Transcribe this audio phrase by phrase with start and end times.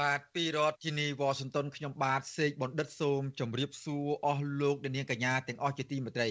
[0.00, 6.28] បាទពីរដ្ឋធានីវ៉ាស៊ីនតោនខ្ញុំបាទសេកបណ្ឌិតសូមជម្រាបសួរអស់លោកអ្នកនាងកញ្ញាទាំងអស់ជាទីមេត្រី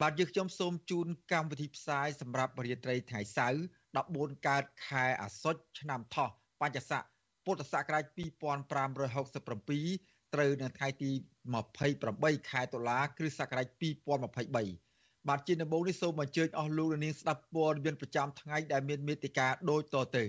[0.00, 3.58] បាទយើងខ្ញុំសូមជូនកម្មវិធីផ្សាយសម្រាប់រាត្រីថ្ងៃសៅរ៍
[4.00, 6.28] 14កើតខែអាសត់ឆ្នាំថោះ
[6.60, 7.02] បញ្ញស័ក
[7.44, 8.18] ពុទ្ធសករាជ2567
[10.34, 11.10] ត្រូវនៅថ្ងៃទី
[11.80, 13.66] 28ខែតុលាគ្រិស្តសករាជ
[14.30, 20.24] 2023បាទជាដំបូងនេះសូមអញ្ជើញអស់លោកអ្នកនាងស្ដាប់ព័ត៌មានប្រចាំថ្ងៃដែលមានមេតិការដូចតទៅ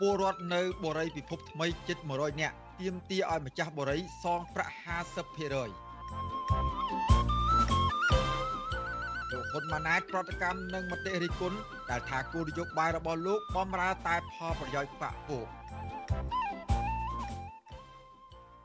[0.00, 4.74] ពលរដ្ឋនៅបូរីពិភពថ្មីជិត100នាក់ទាមទារឲ្យម្ចាស់បូរីសងប្រាក់
[5.28, 5.52] 50%
[9.32, 11.58] លោកហ៊ុនម៉ាណែតប្រតិកម្មនឹងមតិរិះគន់
[11.90, 15.46] ដែលថាគោលនយោបាយរបស់លោកបំរើតែផលប្រយោជន៍បកពួក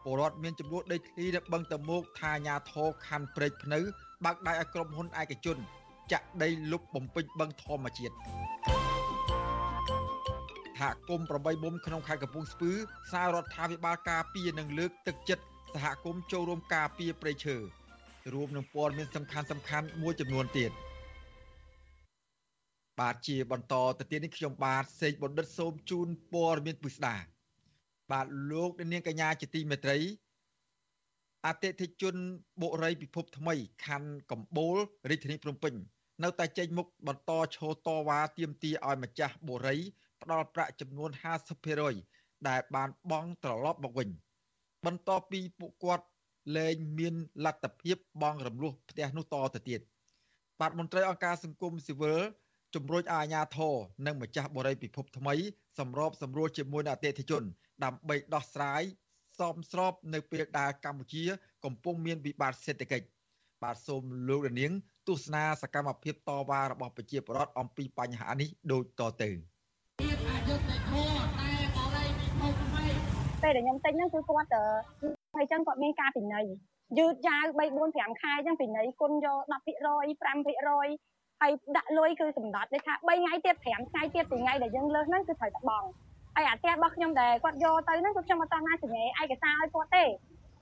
[0.04, 3.80] ពលរដ្ឋមានចំនួនដីធ្លីនៅបឹងតមោកថាអាញាធរខណ្ឌព្រែកភ្នៅ
[4.26, 5.58] បើកដៃឲ្យក្រុមហ៊ុនឯកជន
[6.12, 8.16] ចាក់ដីលុបបំពេញបឹងធម្មជាតិ
[10.84, 12.72] សហគមន៍8មុំក្នុងខេត្តកំពង់ស្ពឺ
[13.12, 17.58] សាររដ្ឋាភិបាលការពារនិងលើកទឹកចិត្តសហគមន៍ចូលរួមការពារព្រៃឈើ
[18.34, 20.72] រួមនឹងព័ត៌មានសំខាន់សំខាន់មួយចំនួនទៀត
[23.00, 27.16] បាទជាបន្តទៅទៀតនេះខ្ញុំបាទសេកបណ្ឌិតសូមជូនព័ត៌មានពិស្ដា
[28.12, 29.98] បាទលោកនាងកញ្ញាជាទីមេត្រី
[31.46, 32.16] អតិថិជន
[32.62, 34.78] បុរីពិភពថ្មីខណ្ឌកំបូល
[35.10, 35.74] រាជធានីភ្នំពេញ
[36.24, 39.78] នៅតែចេញមុខបន្តឈោតវ៉ាទាមទារឲ្យម្ចាស់បុរី
[40.24, 41.10] ផ្ដល់ប្រាក់ចំនួន
[41.80, 44.10] 50%ដែលបានបង់ត្រឡប់មកវិញ
[44.86, 46.06] បន្ទាប់ពីពួកគាត់
[46.58, 49.82] លែងមានលទ្ធភាពបង់រំលោះផ្ទះនោះតទៅទៀត
[50.60, 52.22] បាទមន្ត្រីអង្គការសង្គមស៊ីវិល
[52.76, 53.76] ជំរុញឲ្យអាជ្ញាធរ
[54.06, 55.36] និងម្ចាស់បរិយាពិភពថ្មី
[55.80, 57.44] សម្របសម្រួលជាមួយនឹងអតិថិជន
[57.84, 58.84] ដើម្បីដោះស្រាយ
[59.40, 61.24] សមស្របនៅពេលដែលកម្ពុជា
[61.66, 63.08] កំពុងមានវិបត្តិសេដ្ឋកិច្ច
[63.64, 64.72] បាទសូមលោកលានាង
[65.08, 69.53] ទស្សនាសកម្មភាពតវ៉ារបស់ប្រជាពលរដ្ឋអំពីបញ្ហានេះដូចតទៅ
[73.42, 74.64] ពេលដែលខ្ញុំទិញហ្នឹងគឺគាត់ទៅ
[75.36, 76.46] ហើយចឹងគាត់មានការពិន័យ
[76.98, 79.54] យឺតយ៉ាវ3 4 5ខែចឹងពិន័យគុណយក10%
[80.22, 85.88] 5%ហើយដាក់លុយគឺសម្ដេចដូចថា3ថ្ងៃទៀត5ថ្ងៃទៀតពីថ្ងៃដែលយើងលើសហ្នឹងគឺត្រូវតែបង់
[86.36, 90.04] ហើយអាផ្ទះរបស់ខ្ញុំដែលគាត់យកទៅហ្នឹងគឺខ្ញុំអត់តាមណាសញ្ញាឯកសារឲ្យគាត់ទេ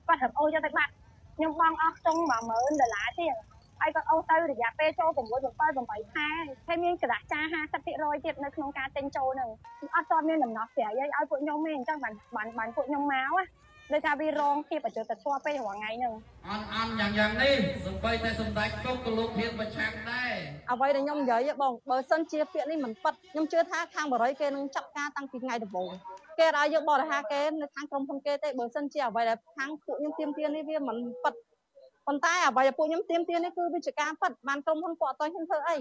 [0.06, 0.92] គាត់ត្រូវអូសយកទៅបាត់
[1.36, 3.34] ខ្ញុំបង់អស់ខ្ទង់10000ដុល្លារទៀត
[3.82, 5.52] ហើយគាត់អូសទៅរយៈពេលចូល6 7
[5.90, 6.28] 8ខែ
[6.68, 9.50] ហើយមានក្រដាសចា50%ទៀតនៅក្នុងការទិញចូលហ្នឹង
[9.96, 13.32] អត់ទាន់មានដំណោះស្រាយឲ្យពួកខ្ញុំទេអញ្ចឹងបានបានបានពួកខ្ញុំមក
[13.92, 16.14] ដូចថាវារងភាពអយុត្តិធម៌ពេលរាល់ថ្ងៃហ្នឹង
[16.48, 17.56] អន់អន់យ៉ាងយ៉ាងនេះ
[17.86, 20.32] សំបីតែសម្ដេចទុកក៏លោកហ៊ានប្រឆាំងដែរ
[20.72, 25.90] អ្វីដែលខ្ញុំនិយាយបងបើសិនជាពាក្យនេះមិនប៉ັດខ្ញុំជឿថាខាងបរិយគេនឹងចាប់ការតាំងពីថ្ងៃដំបូង
[26.38, 31.34] គេឲ្យយកបរិហាគេនៅខាងក្រុមហ៊ុនគេទេបើសិនជាអ្វីដែលខាងពួកខ្ញុំទៀមទានេះវាមិនប៉ັດ
[32.06, 35.78] ប៉ុន្តែអ្វីដែលពួកខ្ញុំទៀមទានេះគឺវាជាការប៉ັດបានក្រុមហ៊ុនគាត់អត់តហ៊ានធ្វើអី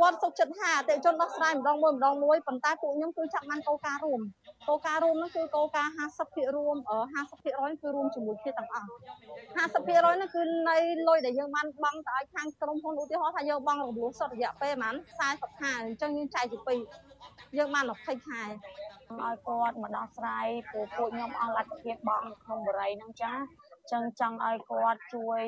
[0.00, 4.20] គាត់សុខចិត្តថាអតិជនដោះស្រាយម្ដងមួយម្ដងមួយប៉ុន្តែពួកខ្ញុំគឺចាប់បានកោការរួម
[4.68, 5.88] កោការរួមនោះគឺកោការ
[6.22, 6.76] 50%រួម
[7.28, 8.88] 50%គឺរួមជាមួយគ្នាទាំងអស់
[9.64, 10.76] 50%នោះគឺនៃ
[11.08, 14.94] លុយដែលយើងបានបង់ទៅឲ្យខាងក្រុមហ៊ុនឧទាហរណ៍ថាយើងបង់រំលោះសុទ្ធរយៈពេលប្រហែល
[15.50, 16.80] 40ខែអញ្ចឹងយើងចែកជាពីរ
[17.58, 18.42] យើងបាន20ខែ
[19.20, 23.32] ឲ្យគាត់មកដោះស្រាយពួកពួកខ្ញុំអស់លទ្ធភាពបង់ក្នុងបរិយហ្នឹងចា
[23.92, 25.40] ចឹងចង់ឲ្យគាត់ជួយ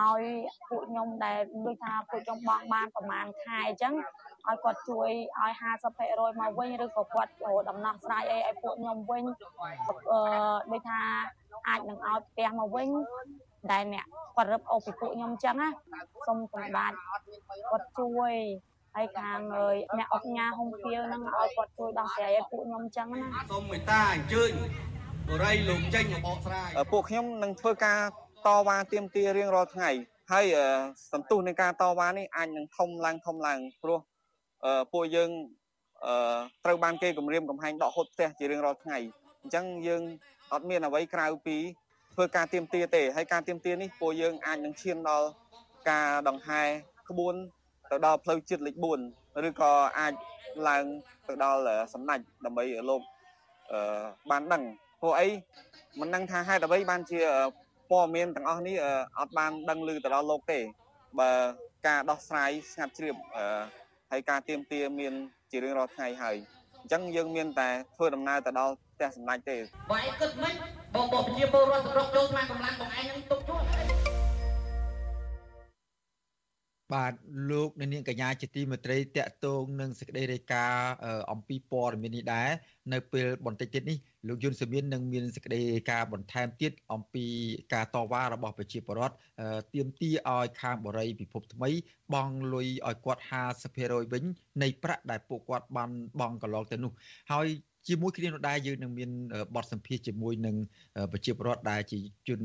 [0.00, 0.22] ឲ្យ
[0.68, 3.94] ពួកខ្ញុំដែលដូចថាពួកខ្ញុំបង់បានប្រហែលខែអញ្ចឹង
[4.48, 5.08] ឲ្យគាត់ជួយ
[5.40, 5.52] ឲ្យ
[5.92, 7.30] 50%មកវិញឬក៏គាត់
[7.68, 9.24] ដំណោះស្រាយអីឲ្យពួកខ្ញុំវិញ
[10.12, 10.20] អឺ
[10.70, 11.00] ដូចថា
[11.68, 12.88] អាចនឹងឲ្យផ្ទះមកវិញ
[13.72, 15.68] ដែលអ្នកគាត់រឹបអូពីពួកខ្ញុំអញ្ចឹងណា
[16.26, 16.96] សូមសម្បត្តិ
[17.70, 18.32] គាត់ជួយ
[18.96, 19.38] ហើយខាង
[19.98, 24.50] អ្នកអុកញ៉ាហុំភៀវហ្នឹងឲ្យគាត់ជួយដោះស្រាយឲ្យពួកខ្ញុំអញ្ចឹងណាសូមមេត្តាអញ្ជើញ
[25.30, 27.98] បរិយលោកចេញមកបកស្រាយពួកខ្ញុំនឹងធ្វើការ
[28.46, 29.90] តវ៉ាទាមទាររៀងរាល់ថ្ងៃ
[30.32, 30.46] ហើយ
[31.12, 33.98] សន្ទុះនៃការតវ៉ានេះអាចនឹងធំឡើងធំឡើងព្រោះ
[34.92, 35.30] ពួកយើង
[36.64, 38.98] ត្រូវបានគេគម្រាមកំហែងដកហូតផ្ទះជារៀងរាល់ថ្ងៃ
[39.42, 40.02] អញ្ចឹងយើង
[40.52, 41.56] អត់មានអ្វីក្រៅពី
[42.14, 45.28] ធ្វើការទៀមទាទេហើយការទៀមទានេះពួកយើងអាចនឹងឈានដល់
[45.90, 46.62] ការដង្ហែ
[47.10, 47.34] ក្បួន
[47.90, 48.76] ទៅដល់ផ្លូវជាតិលេខ
[49.10, 50.12] 4ឬក៏អាច
[50.68, 50.84] ឡើង
[51.28, 51.60] ទៅដល់
[51.92, 53.02] សម្ដេចដើម្បីលោក
[54.30, 54.64] បានដឹង
[55.04, 55.28] ព្រោះអី
[56.00, 57.20] មិនដឹងថាហេតុអ្វីបានជា
[57.90, 58.76] ព័ត៌មានទាំងអស់នេះ
[59.18, 60.60] អត់បានដឹងឮទៅដល់លោកទេ
[61.20, 61.30] បើ
[61.86, 63.44] ការដោះស្រាយស្ងាត់ជ្រាបអឺ
[64.10, 65.12] ហើយការទៀមទាមាន
[65.50, 66.36] ជារៀងរាល់ថ្ងៃហើយ
[66.80, 69.56] អញ្ចឹងយើងមានតែធ្វើដំណើរទៅដល់ផ្ទះសម្ដេចទេ
[69.90, 70.54] បើឯងគិតមិន
[70.94, 73.83] បងបងប្រជាពលរដ្ឋស្រុកចូលស្មាកម្លាំងបងឯងនឹងទុកជួប
[76.92, 77.12] បាទ
[77.50, 80.90] លោកនាងកញ្ញាជាទីមេត្រីតកតងនឹងសេចក្តីរាយការណ៍
[81.32, 82.48] អំពីព័ត៌មាននេះដែរ
[82.92, 83.98] នៅពេលបន្តិចទៀតនេះ
[84.28, 87.26] លោកយុនសមៀននឹងមានសេចក្តីរាយការណ៍បន្ថែមទៀតអំពី
[87.74, 89.16] ការតវ៉ារបស់ប្រជាពលរដ្ឋ
[89.74, 91.70] ទាមទារឲ្យខាងបរិយពិភពថ្មី
[92.14, 93.22] បង់លុយឲ្យគាត់
[93.66, 94.24] 50%វិញ
[94.62, 95.90] នៃប្រាក់ដែលពួកគាត់បាន
[96.20, 96.92] បង់កន្លងទៅនោះ
[97.32, 97.48] ហើយ
[97.88, 99.10] ជាមួយគ្នានោះដែរយើងនឹងមាន
[99.54, 100.56] បទសម្ភាសជាមួយនឹង
[101.12, 101.98] ប្រជាពលរដ្ឋដែលជា
[102.28, 102.40] ជន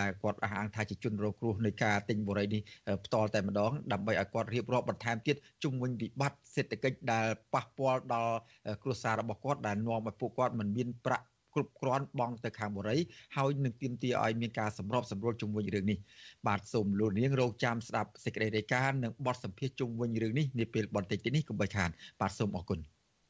[0.00, 2.62] ដែលគាត់អះអាងថាជាជនរងគ្រោះនៃការទិញបរិយនេះ
[3.04, 8.36] ផ្ទាល់តែម្ដងដើម្បីឲ្យគាត់រៀបរាប់បន្ថែមទៀតជុំវិញវិបត្តិសេដ្ឋកិច្ចដែលប៉ះពាល់ដល់
[8.82, 13.00] គ្រួសាររបស់គាត់ដែលនាំឲ្យពួកគាត់មិនមានប្រាក់គ្រប់គ្រាន់បង់ទៅខាងបរិយ
[13.36, 15.98] ហើយនឹងទាមទារឲ្យមានការសម្របសម្រួលជុំវិញរឿងនេះ
[16.46, 21.90] បាទសូមលោកនាងរងចាំស្ដាប់សេចក្តីរាយការណ៍និងបទសម្ភាសជុំវិញរឿងនេះនាពេលបន្តិចទៀតនេះកុំបីខាន
[22.20, 22.78] បាទសូមអរគុណ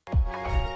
[0.06, 0.75] thank you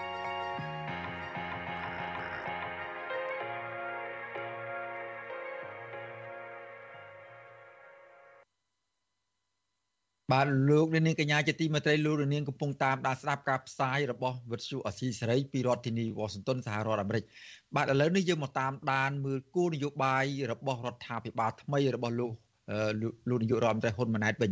[10.31, 17.23] បាទលោកនាងកញ្ញាជាទីមេត្រីលោកនាងកំពុងតាមដានស្ដាប់ការផ្សាយរបស់វិទ្យុអស៊ីសេរីពីរដ្ឋធានីវ៉ាស៊ីនតោនសហរដ្ឋអាមេរិក
[17.75, 22.31] បាទឥឡូវនេះយើងមកតាមដានមើលគោលនយោបាយរបស់រដ្ឋាភិបាលថ្មីរបស់លោក
[23.29, 24.51] លោកនាយករដ្ឋមន្ត្រីហ៊ុនម៉ាណែតវិញ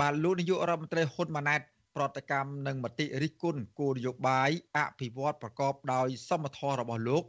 [0.00, 1.60] បាទលោកនាយករដ្ឋមន្ត្រីហ៊ុនម៉ាណែត
[1.96, 7.22] ប្រតិកម្មនឹងមតិរិះគន់គោលនយោបាយអភិវឌ្ឍប្រកបដោយសមធម៌របស់លោក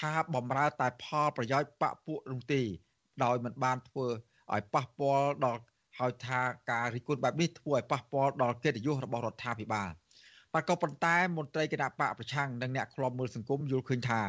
[0.00, 2.62] ថាបំរើតែផលប្រយោជន៍បពពួកនោះទេ
[3.24, 4.06] ដោយមិនបានធ្វើ
[4.54, 5.60] ឲ្យប៉ះពាល់ដល់
[5.98, 6.40] ហើយថា
[6.70, 9.90] ការរិះគន់បែបនេះធ្វើឲ្យប៉ះពាល់ដល់កិត្តិយសរបស់រដ្ឋាភិបាល
[10.52, 14.22] បាទក៏ប៉ុន្តែមន្ត្រីគណៈបកប្រឆាំងនិងអ្នកខ្លាំមើលសង្គមយល់ឃើញថា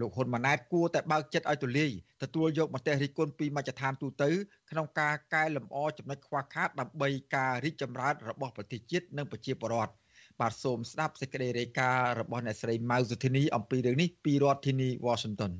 [0.00, 1.90] លោកហ៊ុនម៉ាណែតគួរតែបើកចិត្តឲ្យទូលាយ
[2.22, 4.30] ទទួលយកមតិរិះគន់ពីមជ្ឈដ្ឋានទូទៅ
[4.70, 9.92] ក្នុងការកែលម្អចំណុចខ្វះខាតដើម្បីការរីកចម្រើនរបស់ប្រទេសជាតិនិងប្រជាពលរដ្ឋ
[10.40, 15.52] បាទសូមស្ដាប់សេចក្តីរាយការណ៍របស់អ្នកស្រីម៉ៅសុធីនីអំពីរឿងនេះពីរដ្ឋធានី Washington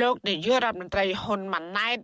[0.00, 1.98] លោកនាយករដ្ឋមន្ត្រីហ៊ុនម៉ាណែត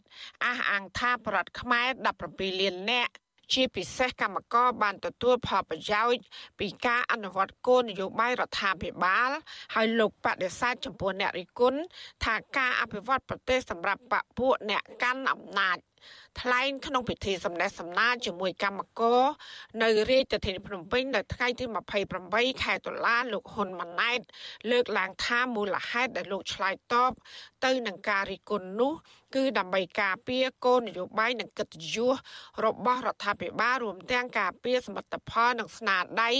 [0.44, 1.88] អះអាងថាប្រដ្ឋខ្មែរ
[2.24, 3.12] 17លាននាក់
[3.52, 6.22] ជាពិសេសកម្មករបានទទួលផលប្រយោជន៍
[6.60, 9.30] ពីការអនុវត្តគោលនយោបាយរដ្ឋាភិបាល
[9.74, 11.80] ហើយលោកបដិសេធចំពោះអ្នករិះគន់
[12.24, 15.78] ថាការអភិវឌ្ឍប្រទេសសម្រាប់បពុះអ្នកកាន់អំណាច
[16.40, 19.22] ថ្លែងក្នុងពិធីសម្ដែងសម្ដារជាមួយកម្មករ
[19.82, 21.64] នៅរាជធានីភ្នំពេញនៅថ្ងៃទី
[22.14, 24.20] 28ខែតុលាលោកហ៊ុនម៉ាណែត
[24.70, 27.12] លើកឡើងថាមូលហេតុដែលលោកឆ្លើយតប
[27.64, 28.92] ទៅនឹងការរិះគន់នោះ
[29.34, 32.14] គឺដើម្បីការពារគោលនយោបាយនិងកិត្តិយស
[32.64, 36.30] របស់រដ្ឋាភិបាលរួមទាំងការពារសមិទ្ធផលនិងស្នាដៃ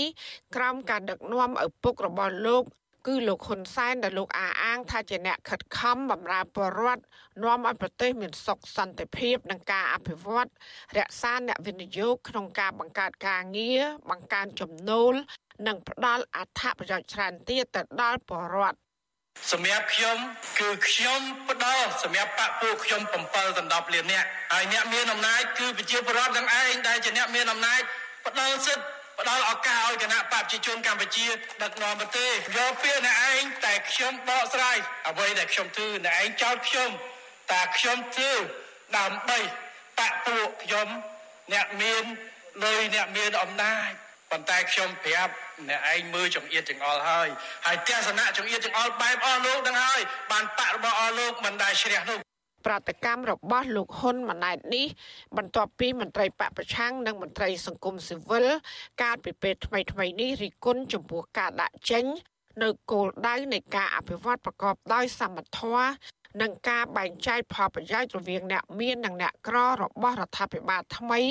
[0.55, 2.63] ក្រោមការដឹកនាំឪពុករបស់លោក
[3.05, 7.03] គឺលោកហ៊ុនសែនដែលលោកអាអាង ថាជាអ្នកខិតខំបម្រើប្រជារដ្ឋ
[7.43, 10.47] នាំឲ្យប្រទេសមានសុខសន្តិភាពនិងការអភិវឌ្ឍ
[10.97, 15.13] រក្សាអ្នកវិនិយោគក្នុងការបង្កើតការងារបង្កើនចំណូល
[15.67, 18.77] និងផ្ដល់អត្ថប្រយោជន៍ច្រើនទៀតទៅដល់ប្រជារដ្ឋ
[19.51, 20.17] សម្រាប់ខ្ញុំ
[20.59, 27.81] គឺខ្ញុំផ្ដល់សម្រាប់បកពួកខ្ញុំ7ដណ្ដប់លានអ្នកហើយអ្នកមានអំណាចគឺប្រជាពលរដ្ឋទាំងឯងដែលជាអ្នកមានអំណាច
[28.25, 31.27] ផ្ដល់សិទ្ធិ ផ្ដល់ឱកាសឲ្យគណៈបព្វជិជនកម្ពុជា
[31.63, 34.77] ដឹកនាំប្រទេសយកពាក្យអ្នកឯងតែខ្ញុំបកស្រាយ
[35.09, 36.89] អ្វីដែលខ្ញុំធ្វើអ្នកឯងចោទខ្ញុំ
[37.51, 38.31] តែខ្ញុំធ្វើ
[38.97, 39.39] ដើម្បី
[39.99, 40.87] បកពួកខ្ញុំ
[41.53, 42.03] អ្នកមាន
[42.63, 43.89] លុយអ្នកមានអំណាច
[44.31, 45.33] ប៉ុន្តែខ្ញុំប្រាប់
[45.69, 47.29] អ្នកឯងមើលចង្អៀតចង្អល់ហើយ
[47.65, 49.99] ហើយទស្សនៈចង្អៀតចង្អល់បែបអស់លោកទាំងហើយ
[50.31, 52.19] បានបករបស់អស់លោកមិនដែលជ្រះនោះ
[52.65, 54.87] ប្រតិកម្មរបស់លោកហ៊ុនម៉ាណែតនេះ
[55.37, 58.45] បន្ទាប់ពីមន្ត្រីបពប្រឆាំងនិងមន្ត្រីសង្គមស៊ីវិល
[59.01, 62.05] កាលពីពេលថ្មីថ្មីនេះរិះគន់ចំពោះការដាក់ចេញ
[62.63, 65.89] នៅគោលដៅនៃការអភិវឌ្ឍប្រកបដោយសមធម៌
[66.41, 71.21] និងការបែងចែកផលប្រយោជន៍រវាងអ្នកមាននិងអ្នកក្ររបស់រដ្ឋាភិបាលថ្មី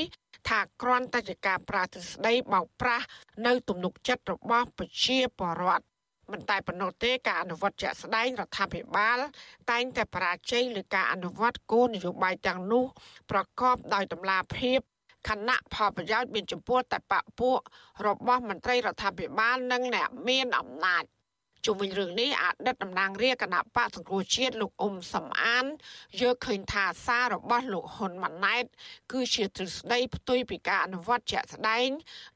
[0.49, 3.07] ថាគ្រាន់តែជាការប្រាទ្រស្ដីបោកប្រាស់
[3.47, 5.85] នៅទំនុកចិត្តរបស់ប្រជាពលរដ្ឋ
[6.33, 9.19] មិនតែប៉ុណ្ណោះទេការអនុវត្តជាក់ស្ដែងរដ្ឋាភិបាល
[9.71, 12.85] តែងតែបរាជ័យលើការអនុវត្តគោលនយោបាយទាំងនោះ
[13.31, 14.81] ប្រកបដោយតម្លាភាព
[15.29, 17.59] ខណៈផលប្រយោជន៍មានចំពោះតែបពពួក
[18.07, 21.05] របស់មន្ត្រីរដ្ឋាភិបាលនិងអ្នកមានអំណាច
[21.67, 25.65] ជុំវិញរឿងនេះអតីតតំណាងរាជគណៈបកសង្គ្រោះជាតិលោកអ៊ុំសំអាន
[26.21, 28.65] យកឃើញថាសាររបស់លោកហ៊ុនម៉ាណែត
[29.13, 31.89] គឺជាទ្រឹស្ដីផ្ទុយពីការអនុវត្តជាក់ស្ដែង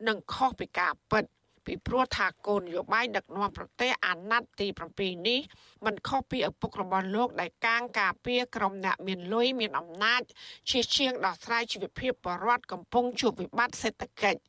[0.08, 1.24] និងខុសពីការពិត
[1.68, 5.40] ពីព្រោះថាគោលនយោបាយដឹកនាំប្រទេសអាណត្តិទី7នេះ
[5.86, 10.22] មិនខុសពីឪពុករបស់លោកដែលកាងការពារក្រុមអ្នកមានលុយមានអំណាច
[10.70, 14.40] ជាជាងដោះស្រាយជីវភាពបរដ្ឋកំពុងជួបវិបត្តិសេដ្ឋកិច្ច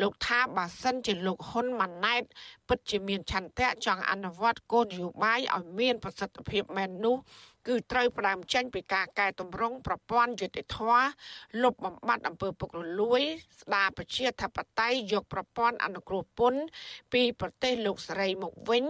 [0.00, 2.22] លោកថាបើសិនជាលោកហ៊ុនម៉ាណែត
[2.68, 7.16] ពិតជាមានឆន្ទៈចង់អនុវត្តគោលនយោបាយឲ្យមានប្រសិទ្ធភាពមែននោះ
[7.68, 10.78] គឺត្រូវផ្ដើមចេញពីការកែតម្រង់ប្រព័ន្ធយុតិធធ
[11.62, 13.22] លុបបំបាត់អំពើពុករលួយ
[13.60, 16.62] ស្ដារប្រជាធិបតេយ្យយកប្រព័ន្ធអនុគ្រោះពន្ធ
[17.12, 18.84] ពីប្រទេសលោកសេរីមកវិញ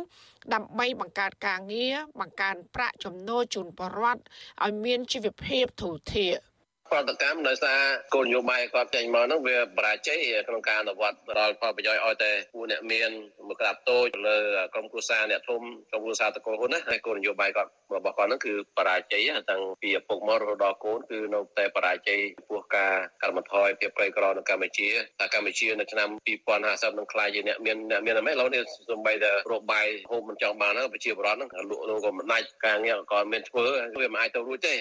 [0.55, 1.84] ដើម្បីបង្កើតការងារ
[2.21, 4.23] បង្កើនប្រាក់ចំណូលជូនប្រជាពលរដ្ឋ
[4.65, 6.33] ឲ្យមានជីវភាពធូរធារ
[6.93, 7.79] ប្រតិកម្មដោយសារ
[8.15, 13.11] គោលនយោបាយគាត់ចេញមកហ្នឹងវាបរាជ័យក្នុងការអនុវត្តដល់ផលប្រយោជន៍ឲ្យតែពួកអ្នកមាន
[13.49, 14.39] មកក្រាបតូចលើ
[14.75, 24.89] ក្រុមគ្រួសារអ្នកធំក្រុមគ្រួសារតកូលហ៊ុនណាហើយគោលនយោបាយគាត់របស់គាត់ហ្នឹងគឺបរាជ័យតាំងពីឪពុកម្ករហូតដល់កូនគឺនៅតែបរាជ័យពោះការកាត់បន្ថយភាពក្រីក្រនៅកម្ពុជា
[25.21, 26.09] តែកម្ពុជានៅឆ្នាំ
[26.53, 33.67] 2050នឹងខ្លាយជាអ្នកមានអ្នកមានអីឡូវនេះសំបីតែរបាយហូបមិនចង់បានហ្នឹងប្រជាពលរដ្ឋហ្នឹងលក់នោះក៏មិនដាច់ការងារក៏មានធ្វើ
[34.01, 34.77] វាមិនអាចទៅរួចទេ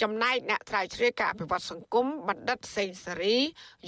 [0.00, 3.36] ចំណែកអ្នកត្រាវជ្រាវការអភិវឌ្ឍសង្គមបណ្ឌិតសេងសេរី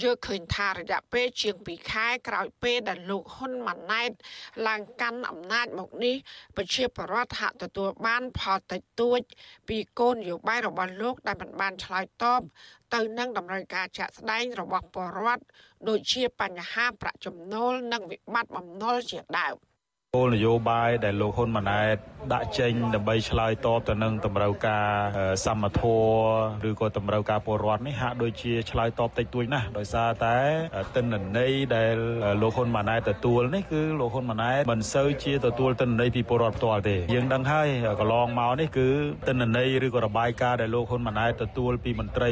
[0.01, 4.11] យល់ឃើញថារយៈពេលជាង2ខែក្រោយពេលដែលលោកហ៊ុនម៉ាណែត
[4.67, 6.15] ឡើងកាន់អំណាចមកនេះ
[6.55, 9.21] ប្រជាពលរដ្ឋហាក់ទទួលបានផលតិចតួច
[9.69, 12.41] ពីគោលនយោបាយរបស់លោកដែលមិនបានឆ្លើយតប
[12.93, 15.43] ទៅនឹងតម្រូវការជាក់ស្ដែងរបស់ពលរដ្ឋ
[15.87, 19.55] ដូចជាបញ្ហាប្រាក់ចំណូលនិងវិបត្តិបំណុលជាដើម។
[20.17, 21.95] គោលនយោបាយដែលលោកហ៊ុនម៉ាណែត
[22.33, 24.87] ដាក់ចេញដើម្បីឆ្លើយតបទៅនឹងតម្រូវការ
[25.45, 30.37] សមធម៌ឬក៏តម្រូវការពលរដ្ឋនេះហាក់ដូចជាឆ្លើយតបតិចតួចណាស់ដោយសារតែ
[30.95, 31.95] ទិន្នន័យដែល
[32.41, 37.67] លោកហ៊ុនម៉ាណែតទទួលនេះគឺលោកហ៊ុនម៉ាណែតមិនសូវជាទទួលទិន្នន័យពីពលរដ្ឋផ្ទាល់ទេយើងដឹងហើយ
[37.99, 38.87] កន្លងមកនេះគឺ
[39.27, 42.31] ទិន្នន័យឬក៏របាយការណ៍ដែលលោកហ៊ុនម៉ាណែតទទួលពីមន្ត្រី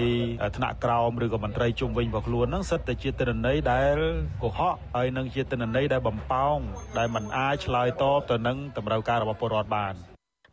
[0.57, 3.97] ថ្នាក់ក្រោមឬក៏មន្ត្រីជុំវិញរបស់ខ្លួនហ្នឹងសិតតែជាទិន្នន័យដែល
[4.43, 6.57] កុហកហើយនឹងជាទិន្នន័យដែលបំផោង
[6.97, 9.93] ដែលមិនអាចឆ្លើយតបទៅនឹងតម្រូវការរបស់ពលរដ្ឋបាន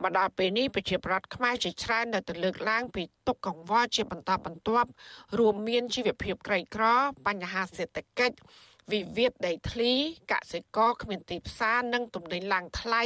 [0.02, 4.90] មកដល់ពេលនេះប្រជាប្រដ្ឋខ្មែរជាច្រើននៅតែលើកឡើងពីទុកកង្វល់ជាបន្តបន្ទាប់
[5.38, 6.84] រួមមានជីវភាពក្រីក្រ
[7.26, 8.36] បញ្ហាសេដ្ឋកិច្ច
[8.92, 9.92] វិវាទដីធ្លី
[10.32, 13.02] កសិករគ្មានទីផ្សារនិងទំនិញឡើងថ្លៃ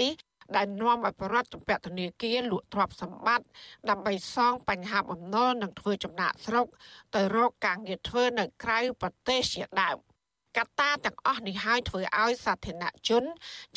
[0.57, 3.47] ដែលនាំឲ្យបរដ្ឋជំពាក់ធនាគារលក់ទ្រព្យសម្បត្តិ
[3.91, 6.67] ដើម្បីសងបញ្ហាបំណុលនិងធ្វើចំណាក់ស្រុក
[7.15, 9.99] ទៅរកការងារធ្វើនៅក្រៅប្រទេសជាដើម។
[10.59, 13.25] កត្តាទាំងអស់នេះហើយធ្វើឲ្យសាធារណជន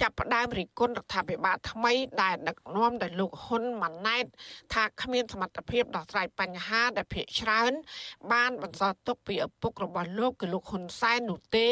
[0.01, 4.25] ចាប់ផ្ដើមរិះគន់រដ្ឋាភិបាលថ្មីដែលដឹកនាំដោយលោកហ៊ុនម៉ាណែត
[4.73, 7.73] ថាគ្មានសមត្ថភាពដោះស្រាយបញ្ហាដែលភាគច្រើន
[8.31, 11.67] បានបន្សល់ទុកពីឪពុករបស់លោកគឺលោកហ៊ុនសែននោះទេ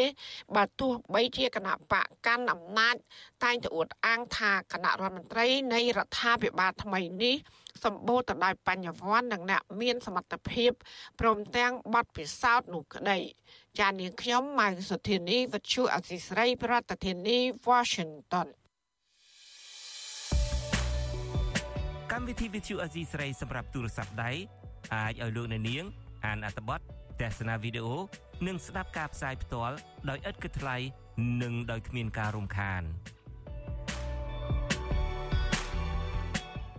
[0.55, 2.95] បើទោះបីជាគណៈបកកាន់អំណាច
[3.43, 7.35] តែងតែអួតអាងថាគណៈរដ្ឋមន្ត្រីនៃរដ្ឋាភិបាលថ្មីនេះ
[7.83, 10.71] សម្បូរទៅដោយបញ្ញវន្តនិងអ្នកមានសមត្ថភាព
[11.19, 13.17] ព្រមទាំងបទពិសោធន៍នោះក្តី
[13.79, 17.39] ចាននាងខ្ញុំម៉ៅសុធានីវិទ្យុអសីស្រី ប្រធានាធិបតី
[17.69, 18.47] Washington
[22.11, 24.31] កម្មវិធីវិទ្យុអសីស្រីសម្រាប់ទូរស័ព្ទដៃ
[24.95, 25.83] អាចឲ្យលោកអ្នកនាង
[26.25, 26.79] អានអត្ថបទ
[27.21, 27.97] ទស្សនាវីដេអូ
[28.47, 29.75] និងស្ដាប់ការផ្សាយផ្ទាល់
[30.09, 30.77] ដោយឥតគិតថ្លៃ
[31.43, 32.83] និងដោយគ្មានការរំខាន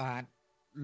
[0.00, 0.24] បាទ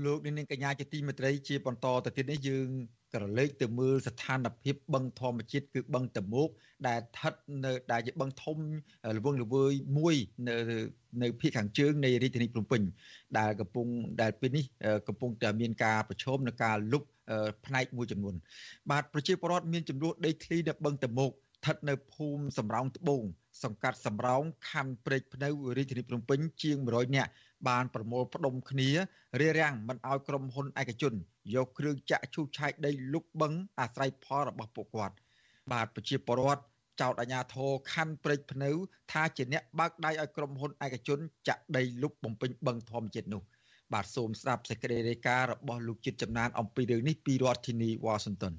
[0.04, 2.68] លោកនាងកញ្ញាជាទីមេត្រីជាបន្តទៅទៀតនេះយើង
[3.14, 6.49] ក្រឡេកទៅមើលស្ថានភាពបឹងធម្មជាតិគឺបឹងតមោក
[6.88, 7.32] ដែលស្ថិត
[7.64, 8.58] នៅដែលជាបឹងធំ
[9.16, 10.16] ល្វឹងល្វើយមួយ
[10.49, 10.54] នៅ
[11.23, 12.82] នៅភូមិខាងជើងនៃរាជធានីភ្នំពេញ
[13.38, 13.87] ដែលកំពុង
[14.23, 14.64] ដែលពេលនេះ
[15.08, 17.02] កំពុងតែមានការប្រឈមនឹងការលុប
[17.66, 18.35] ផ្នែកមួយចំនួន
[18.90, 23.23] បាទប្រជាពលរដ្ឋមានចំនួនដីធ្លីនៅបឹងតមោកស្ថិតនៅភូមិសំរោងត្បូង
[23.64, 27.30] សង្កាត់សំរោងខណ្ឌព្រែកភ្នៅរាជធានីភ្នំពេញជាង100នាក់
[27.68, 28.90] បានប្រមូលផ្ដុំគ្នា
[29.40, 31.14] រារាំងមិនឲ្យក្រុមហ៊ុនឯកជន
[31.54, 35.14] យកគ្រឿងចាក់ឈូសឆាយដីលុបបឹងអាស្រ័យផលរបស់ពួកគាត់
[35.72, 36.62] បាទប្រជាពលរដ្ឋ
[37.00, 38.70] ចោតអាញាធរខណ្ឌព្រែកភ្នៅ
[39.12, 43.42] ថាជាអ្នកបើកដៃឲ្យក្រុមហ៊ុនឯកជនចាក់ដីលុបបំពេញបឹងធម្មជាតិនោះ
[43.92, 48.54] បាទសូមស្ដាប់សេចក្តីរាយការណ៍របស់លោកជាតិចំណានអំពីរឿងនេះពីរដ្ឋធានីវ៉ាស៊ីនតោន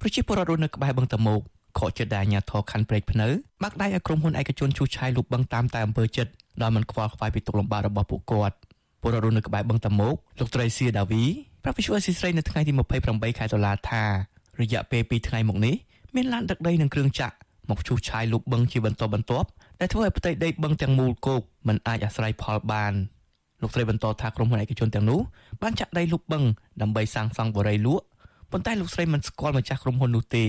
[0.00, 1.42] ប្រជាពលរដ្ឋនៅក្បែរបឹងតមោក
[1.78, 3.28] ខកចិត្តដែលអាញាធរខណ្ឌព្រែកភ្នៅ
[3.62, 6.32] បាក់ដៃឲ្យក្រុមហ៊ុនឯកជនជួសឆាយលុបបឹងតាមតែអំពើចិត្ត
[6.62, 8.56] ដោយមិនខ្វល់ខ្វាយពីទុកលំបាករបស់ពួកគាត់
[9.02, 11.24] ពលរដ្ឋនៅក្បែរបឹងតាមុកលោកត្រីសៀដាវី
[11.62, 12.72] ប្រាប់វិសុវអស៊ីស្រីនៅថ្ងៃទី
[13.04, 14.04] 28ខែតុលាថា
[14.60, 15.74] រយៈពេល2ថ្ងៃមកនេះ
[16.14, 17.34] មានឡានដឹកដីនិងគ្រឿងចាក់
[17.70, 19.48] មកជួសឆាយលុបបឹងជាបន្តបន្ទាប់
[19.80, 22.92] ដែលធ្វើឲ្យផ្ទៃដីបឹងទាំងមូលគោកមិនអាចអាស្រ័យផលបាន
[23.62, 25.20] លោកស្រីបន្តថាក្រុមហ៊ុនឯកជនទាំងនោះ
[25.62, 26.44] បានចាក់ដីលុបបឹង
[26.82, 28.04] ដើម្បីសាងសង់បរិយាលក់
[28.52, 30.46] ប៉ុន្តែលោកស្រីមិនស្គាល់ម្ចាស់ក្រុមហ៊ុននោះទេ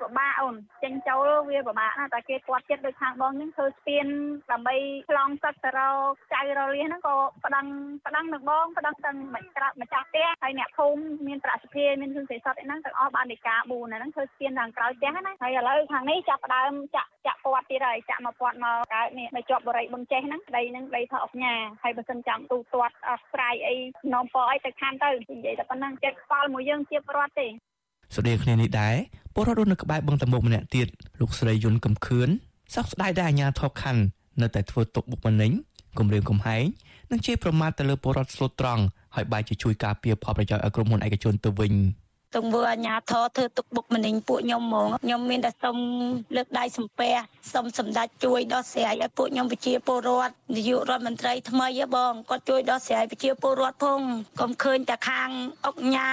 [0.00, 4.06] ពិបាកអូនចេញចូលវាពិបាកណាស់តែគេគាត់ចិត្តដូចខាងបងហ្នឹងធ្វើស្ពាន
[4.52, 4.76] ដើម្បី
[5.10, 5.80] ឆ្លងទឹកទៅរ
[6.10, 7.66] កចៅរលៀសហ្នឹងក៏ប្តឹង
[8.06, 23.76] ប្តឹងនឹងបងប្តឹងទាំងម្ចាស់ម្ចាស់ផ្ទះហើយអ្នកភូមិមានប្រាក់សភាមានរឿងសេសតអីហ្នឹងទាំងអស់បានដីកា4ហ្នឹងធ្វើស្ពានខាងក្រោយផ្ទះណាហើយឥឡូវខាងនេះចាប់ផ្ដើមចាក់ចាក់ពាត់ទៀតហើយចាក់មកពាត់មកកើតនេះនៅជាប់បរិយបឹងចេះហ្នឹងដីហ្នឹងដីថោអុកញ៉ាហើយបើសិនចាំទូទាត់អស់ស្រ័យអី
[24.14, 27.48] នាំពអីទៅខានទៅនិយាយតែប៉ុណ្ណឹងចិត្តខ្វល់មួយយើងជាប្រវត្តិទេ
[28.14, 28.96] ស្តីគ្នានេះដែរ
[29.34, 30.88] ពលរដ្ឋនៅក្បែរបឹងតមុកម្នាក់ទៀត
[31.20, 32.28] លោកស្រីយុនកំខឿន
[32.74, 34.02] សោកស្ដាយដែលអាញាធរខណ្ឌ
[34.42, 35.52] នៅតែធ្វើទុកបុកម្នេញ
[35.98, 36.64] គំរាមកំហែង
[37.10, 38.82] និងជេរប្រមាថទៅលើពលរដ្ឋស្លូតត្រង់
[39.14, 41.72] ហើយបែរជាជួយការពារផលប្រយោជន៍ឲ្យក្រុមហ៊ុនឯកជនទៅវិញ។
[42.36, 45.76] ទង្វើអាញាធរធ្វើទុកបុកម្នេញពួកខ្ញុំហ្មងខ្ញុំមានតែសុំ
[46.36, 47.14] លើកដៃសំពះ
[47.52, 54.00] សុំសម្ដេចជួយដោះស្រាយឲ្យពួកខ្ញុំប្រជាពលរដ្ឋនាយករដ្ឋមន្ត្រីថ្មីហ៎បងគាត់ជួយដោះស្រាយប្រជាពលរដ្ឋផង
[54.40, 55.30] កុំឃើញតែខាង
[55.66, 56.10] អុកញ៉ា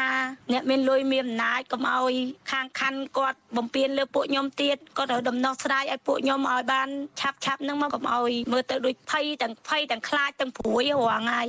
[0.54, 2.14] អ្នកមានលុយមានអំណាចកុំឲ្យ
[2.52, 6.88] ខាងខណ្ឌគាត់បំពេញលើពួកខ្ញុំទៀតគាត់ត្រូវដំណោះស្រាយឲ្យពួកខ្ញុំឲ្យបាន
[7.20, 11.44] ឆាប់ឆាប់ហ្នឹងមកកុំឲ្យមើលទៅដូចភ័យទាំងភ័យទាំងខ្លាចទាំងព្រួយរាល់ថ្ងៃ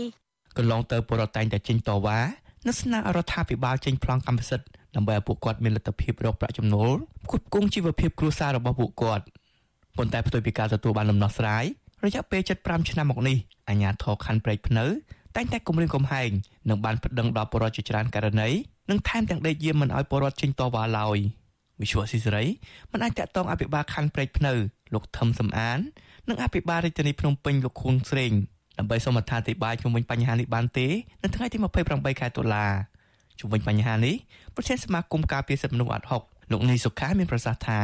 [0.59, 2.19] កន្លងទៅពលរដ្ឋតែងតែចេញតវ៉ា
[2.67, 6.91] និងស្នើរដ្ឋាភិបាលចេញប្លង់កម្មសិទ្ធិដើម្បីឲ្យពួកគាត់មានលទ្ធភាពរកប្រាក់ចំណូល
[7.25, 9.25] ផ្គត់ផ្គង់ជីវភាពគ្រួសាររបស់ពួកគាត់
[9.97, 11.65] ប៉ុន្តែផ្ទុយពីការទទួលបានដំណោះស្រាយ
[12.05, 13.37] រយៈពេល75ឆ្នាំមកនេះ
[13.69, 14.85] អាជ្ញាធរខណ្ឌព្រែកភ្នៅ
[15.37, 16.31] តែងតែគម្រាមកំហែង
[16.69, 18.49] និងបានប្តឹងដល់ប្រជាជនច្រើនករណី
[18.91, 21.19] និងថែមទាំងដេកយាមមិនឲ្យប្រជាជនចេញតវ៉ាឡើយ
[21.81, 22.45] វិសុវស៊ីសេរី
[22.93, 24.53] មិនអាចតាក់ទងអភិបាលខណ្ឌព្រែកភ្នៅ
[24.95, 25.79] លោកថឹមសំអាន
[26.29, 28.33] និងអភិបាលរាជធានីភ្នំពេញលោកខួងស្រេង
[28.81, 30.87] ដើម្បីសូមអត្ថាធិប្បាយជុំវិញបញ្ហានេះបានទេ
[31.23, 32.67] នៅថ្ងៃទី28ខែតុលា
[33.39, 34.15] ជុំវិញបញ្ហានេះ
[34.55, 37.81] ប្រធានសមាគមការពារសិទ្ធិមនុស្សអាត់ហុកលោកនីសុខាមានប្រសាសន៍ថា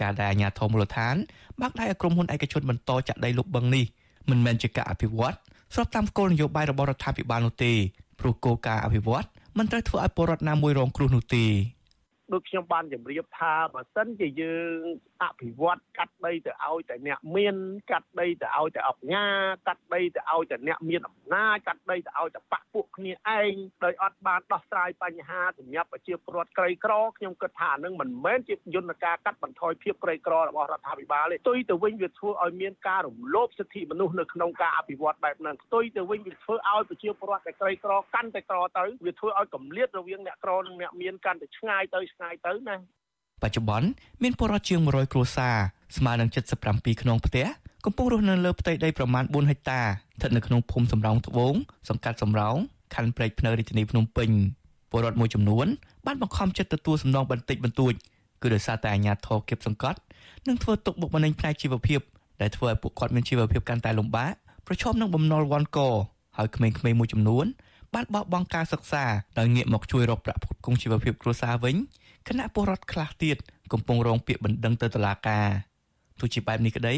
[0.00, 1.16] ការដែលអាជ្ញាធរមូលដ្ឋាន
[1.60, 3.84] បាក់ដៃឲ្យក្រុមហ៊ុនឯកជនបន្តចាក់ដីលុបបឹងនេះ
[4.30, 5.34] មិនមែនជាការអភិវឌ្ឍ
[5.74, 7.72] ស្របតាមគោលនយោបាយរបស់រដ្ឋាភិបាលនោះទេ
[8.20, 9.24] ព្រោះគោលការណ៍អភិវឌ្ឍ
[9.58, 11.44] មិនត្រូវធ្វើឲ្យពលរដ្ឋណាមួយរងគ្រោះនោះទេ
[12.32, 14.82] ដូចខ្ញុំបានជម្រាបថាបើសិនជាយើង
[15.22, 17.56] អភិវឌ្ឍកាត់ដីទៅឲ្យតែអ្នកមាន
[17.90, 19.24] កាត់ដីទៅឲ្យតែអបញ្ញា
[19.66, 23.52] កាត់ដីទៅឲ្យតែអ្នកមានអំណាចកាត់ដីទៅឲ្យតែបាក់ពួកគ្នាឯង
[23.84, 42.76] ដោយអត់បានដោះស្រាយបញ្ហាសម្រាប់ប្រជាពលរដ្ឋក្រីក្រខ្ញុំគិតថានឹងមិនមែនជាយន្តការកាត់បន្ថយភាពក្រីក្ររបស់រដ្ឋាភិបាលទេផ្ទុយទៅវិញវាធ្វើឲ្យមានការរំលោភសិទ្ធិមនុស្សនៅក្នុងការអភិវឌ្ឍបែបហ្នឹងផ្ទុយទៅវិញវាធ្វើឲ្យប្រជាពលរដ្ឋដែលក្រីក្រកាន់តែក្រទៅវាធ្វើឲ្យកម្លាតរវាងអ្នកក្រនិងអ្នកមានកាន់តែឆ្ងាយទៅឆ្ងាយទៅណា
[43.42, 43.88] បច្ចុប្បន្ន
[44.22, 45.56] មានពលរដ្ឋជាង100គ្រួសារ
[45.96, 46.28] ស្មើនឹង
[46.64, 47.46] 77ខ្នងផ្ទះ
[47.84, 51.54] កំពុងរស់នៅលើផ្ទៃដីប្រមាណ4ហិកតាស្ថិតនៅក្នុងភូមិសំរោងត្បូង
[51.88, 52.56] សង្កាត់សំរោង
[52.94, 54.30] ខណ្ឌព្រែកភ្នៅរាជធានីភ្នំពេញ
[54.90, 55.66] ពលរដ្ឋមួយចំនួន
[56.06, 57.92] បានបង្ខំចិត្តទទួលសំណងបន្តិចបន្តួច
[58.42, 59.98] គឺដោយសារតែអាញាធរគៀបសង្កត់
[60.48, 62.00] និងធ្វើទុកបុកម្នេញផ្នែកជីវភាព
[62.40, 64.34] ដែលធ្វើឲ្យពួកគាត់មានជីវភាពកាន់តែលំបាក
[64.66, 65.78] ប្រឈមនឹងបំណុលវាន់ក
[66.36, 67.46] ហើយក្មេងៗមួយចំនួន
[67.94, 69.04] បានបោះបង់ការសិក្សា
[69.38, 71.76] ដោយងាកមកជួយរកប្រាក់ផ្គត់ផ្គង់ជីវភាពគ្រួសារវិញ
[72.28, 73.36] គណៈពលរដ្ឋខ្លះទៀត
[73.72, 75.48] កំពុងរងពាក្យបណ្ដឹងទៅតុលាការ
[76.20, 76.94] ទោះជាបែបនេះក្តី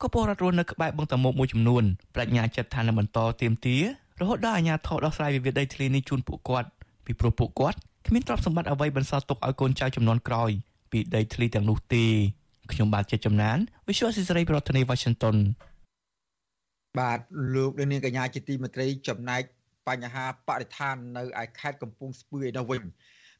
[0.00, 3.76] ក៏ពលរដ្ឋរស់នៅក្បែរបឹងតមុកមួយចំនួនបញ្ញាចិត្តថានឹងបន្តទៀមទា
[4.20, 6.68] រហូតដល់អាជ្ញាធរដោះស្រាយវិវាទដីធ្លីនេះជូនពួកគាត់
[7.04, 10.50] ពីព្រោះពួកគាត់គ្មានទ្រព្យសម្បត្តិអ្វីបន្សល់ទុកឲ្យកូនចៅចំនួនក្រោយ
[10.92, 12.04] ពីដីធ្លីទាំងនោះទេ
[12.72, 13.56] ខ្ញុំបាទជាចំណាន
[13.86, 15.36] Visual Society ប្រធានាទី Washington
[16.98, 17.20] បាទ
[17.54, 19.42] លោកនាងកញ្ញាជាទីមេត្រីចំណែក
[19.88, 22.82] បញ្ហាបរិស្ថាននៅឯខេត្តកំពង់ស្ពឺឯនោះវិញ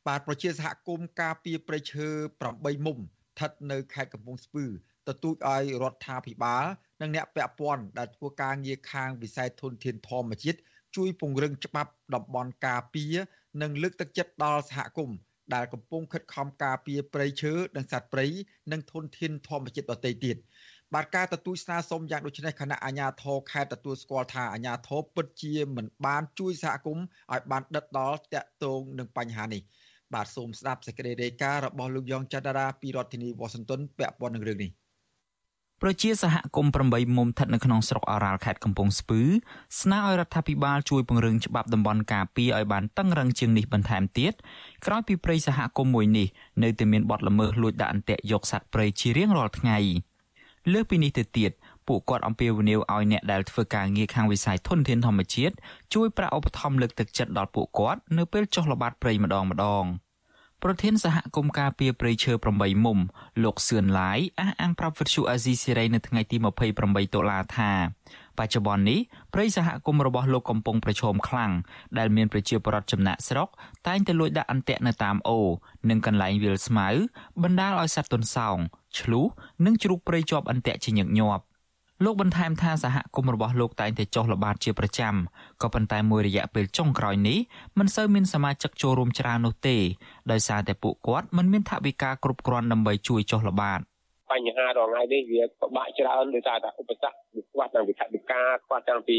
[0.07, 2.07] បាទប្រជាសហគមន៍ការពារព្រៃឈើ
[2.47, 4.65] 8មុំស្ថិតនៅខេត្តកំពង់ស្ពឺ
[5.09, 6.65] ទទូចឲ្យរដ្ឋាភិបាល
[7.01, 10.59] និងអ្នកពាក់ព័ន្ធដែលធ្វើការងារខាងវិស័យធនធានធម្មជាតិ
[10.97, 13.15] ជួយពង្រឹងច្បាប់តំបន់ការពារ
[13.62, 15.19] និងលើកទឹកចិត្តដល់សហគមន៍
[15.55, 18.27] ដែលកំពុងខិតខំការពារព្រៃឈើនិងសត្វព្រៃ
[18.73, 20.37] និងធនធានធម្មជាតិដទៃទៀត
[20.95, 29.62] បាទការទទូចស្នើសុំយ៉ាងដូចនេះគណៈអាជ្ញាធរខេត្តទទួលស្គាល់ថាអាជ្ញាធរពិតជាមិនបានជួយសហគមន៍ឲ្យបានដិតដល់តាក់ទងនឹងបញ្ហានេះ
[30.14, 34.70] បាទសូមស្ដាប់សេចក្តីរាយការណ៍របស់លោកយ៉ងច័ន្ទរាពីរដ្ឋធានីវ៉ាស៊ីនតោនពាក់ព័ន្ធនឹងរឿងនេះ
[35.83, 39.20] ប្រជាសហគមន៍8មុំស្ថិតនៅក្នុងស្រុកអរ៉ាល់ខេត្តកំពង់ស្ពឺ
[39.81, 44.33] ស្នើឲ្យរដ្ឋាភិបាលជួយពង្រឹងច្បាប់តំបន់ការពារឲ្យបានតឹងរឹងជាងនេះបន្ថែមទៀត
[44.87, 46.29] ក្រោយពីព្រៃសហគមន៍មួយនេះ
[46.62, 49.79] នៅតែមានបទល្មើសលួចដាក់អន្ទាក់យកសត្វព្រៃជារៀងរាល់ថ្ងៃ
[50.72, 51.51] លើសពីនេះទៅទៀត
[51.88, 55.55] ពួកគាត់អំពាវនាវឲ្យអ្នកដែលធ្វើការងារខាងវិស័យធនធានធម្មជាតិ
[55.95, 59.87] ជួយប្រាក់ឧបត្ថម្ភលើកទឹកចិត្តដល់ពួកគាត់នៅពេលចុះល្បាតព្រៃម្ដងម្ដង។
[60.66, 62.99] ប្រធានសហគមន៍ការពារព្រៃឈើ8មុំ
[63.45, 66.37] លោកសឿនឡាយអះអាងប្រាប់វិទ្យុអាស៊ីសេរីនៅថ្ងៃទី
[66.77, 67.73] 28តុលាថា
[68.38, 69.01] បច្ចុប្បន្ននេះ
[69.35, 71.53] ព្រៃសហគមន៍របស់លោកកំពុងប្រឈមខ្លាំង
[71.99, 73.49] ដែលមានប្រជាពលរដ្ឋចំណាក់ស្រុក
[73.87, 75.49] តែងតែលួចដាក់អន្ទាក់នៅតាមអូរ
[75.90, 76.88] និងកន្លែងវាលស្មៅ
[77.42, 78.57] បណ្ដាលឲ្យសត្វទន្សោង
[78.99, 79.27] ឆ្លូស
[79.64, 81.45] និងជ្រូកព្រៃជាប់អន្ទាក់ជាញឹកញាប់
[82.05, 85.15] លោកបន្ថែមថាសហគមន៍របស់លោកតែងតែចុះល្បាតជាប្រចាំ
[85.62, 87.38] ក៏ប៉ុន្តែមួយរយៈពេលចុងក្រោយនេះ
[87.79, 89.77] មិនសូវមានសមាជិកចូលរួមច្រើននោះទេ
[90.31, 93.81] ដោយសារតែពួកគាត់មិនមានថវិកាគ្រប់គ្រាន់ដើម្បីជួយចុះល្បាត
[94.33, 99.18] បញ្ហារាល់ថ្ងៃនេះវាពិបាកច្រើនដោយសារតែឧបសគ្គវាខ្វះទាំងវិថវិកាខ្វះទាំងពី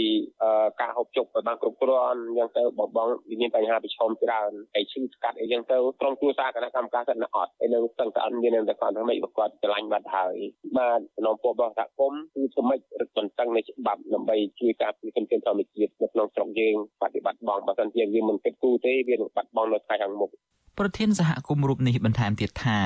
[0.81, 10.35] ការហូបចុកឲ្យបានគ្រប់គ្រាន់អញ្ចឹងទៅបងបងវាមានបញ្ហាប្រឈមច្រើនហើយឈឺស្កាត់អីចឹងទៅក្រុមគ្រួសារគណៈកម្មការសិទ្ធិនៅអត់ហើយនៅស្ទឹងតែអត់មានតែគាត់ថាម៉េចគាត់ឆ្លាញ់បាត់ហើយ
[10.77, 20.31] បាទសំណពររបស់សហគមន៍គឺធ្វើម៉េចរឹតបន្តឹងនៃច្បាប់ដើម្បីជួយការពារធនធានធម្មជាតិនៅក្នុងស្រុកយើងបប្រតិបត្តិបងបើមិនជាវាមិនគិតគូរទេវានឹងបាត់បង់នៅថ្ងៃខាងមុខ
[20.79, 22.77] ប្រធានសហគមន៍រូបនេះបន្ថែមទៀតថា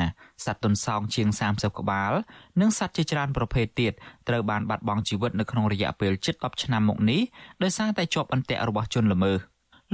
[0.45, 2.13] សត្វទន្សោងជាង30ក្បាល
[2.61, 3.93] និងសត្វជាច្រើនប្រភេទទៀត
[4.27, 7.21] ត្រូវបានបាត់បង់ជីវិតនៅក្នុងរយៈពេលជិត10ឆ្នាំមកនេះ
[7.63, 9.39] ដោយសារតែជាប់អន្ទាក់របស់ជនល្មើស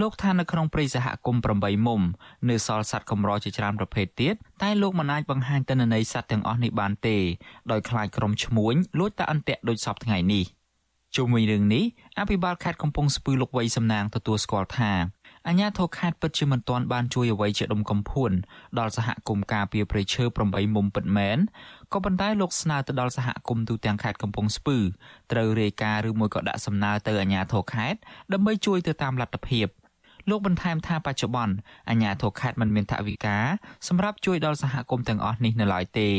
[0.02, 2.02] លោកថានៅក្នុងព្រៃសហគមន៍8មុំ
[2.50, 7.18] នៅសល់សត្វកម្រជាច្រើនប្រភេទទៀតតែលោកមិនអាចបង្ហាញទិន្នន័យសត្វទាំងអស់នេះបានទេ
[7.72, 10.46] ដោយខ្លាចក្រុមឈ្មួញលួចតាអន្ទាក់ដូចសពថ្ងៃនេះ
[11.16, 11.84] ជុំវិញរឿងនេះ
[12.20, 14.92] អភិបាលខេត្តកំពង់ស្ពឺលោកវៃសំណាងទទួលស្គាល់ថា
[15.48, 18.32] អាញាធរខេត្តពិតជាមិនទាន់បានជួយអ្វីជាដុំកំភួន
[18.80, 21.38] ដល់សហគមន៍ការពារព្រៃឈើ8មុំពិតមែន
[21.94, 24.78] ក៏ប៉ុន្តែលោកស្នើទៅដល់សហគមន៍ទូទាំងខេត្តកំពង់ស្ពឺ
[25.32, 28.00] ត្រូវរាយការណ៍ឬមួយក៏ដាក់សំណើទៅអាញាធរខេត្ត
[28.34, 29.68] ដើម្បីជួយទៅតាមលទ្ធភាព
[30.30, 31.56] លោកបន្ថែមថាបច្ចុប្បន្ន
[31.90, 33.38] អាជ្ញាធរខេត្តមិនមានថវិកា
[33.88, 36.10] សម្រាប់ជួយដល់សហគមន៍ទាំងអស់នេះនៅឡើយទេ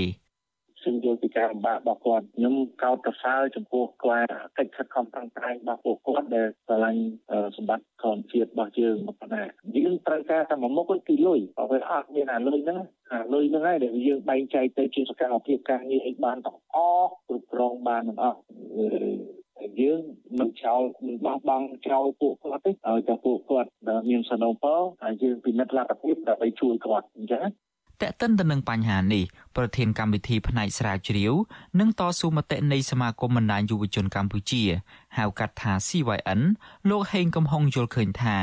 [0.85, 7.03] ខ្ញុំយល់ពីការលំបាករបស់គាត់ខ្ញុំកោតប្រសើរចំពោះគាត់កិច្ចខិតខំប្រឹងប្រែងរបស់ពួកគាត់ដែលឆ្លាញ់
[7.57, 9.43] សម្បត្តិធម្មជាតិរបស់យើងមកប៉ុណ្ណា
[9.77, 12.79] យើងត្រូវការតែមួយមុខគឺលុយបើវាអត់មានអាលុយហ្នឹង
[13.13, 18.39] អាលុយហ្នឹងហើយដែលយើងបែងចែកទៅជាសកម្មភាពការងារឲ្យបានទាំងអស់គ្រប់គ្រងបានទាំងអស់
[19.81, 20.01] យើង
[20.39, 23.71] មិនចោលមិនបោះបង់ចោលពួកគាត់ទេឲ្យតែពួកគាត់
[24.11, 27.45] មានសនំពរហើយយើងពិនិត្យលទ្ធភាពដើម្បីជួយគាត់អញ្ចឹង
[28.03, 29.25] តេតិនទៅនឹងបញ្ហានេះ
[29.57, 31.33] ប្រធានកម្មវិធីផ្នែកស្រាវជ្រាវ
[31.81, 34.63] និងតស៊ូមតិនៃសមាគមបណ្ដាញយុវជនកម្ពុជា
[35.17, 36.41] ហៅកាត់ថា CYN
[36.89, 38.39] លោកហេងកំហុងយល់ឃើញថា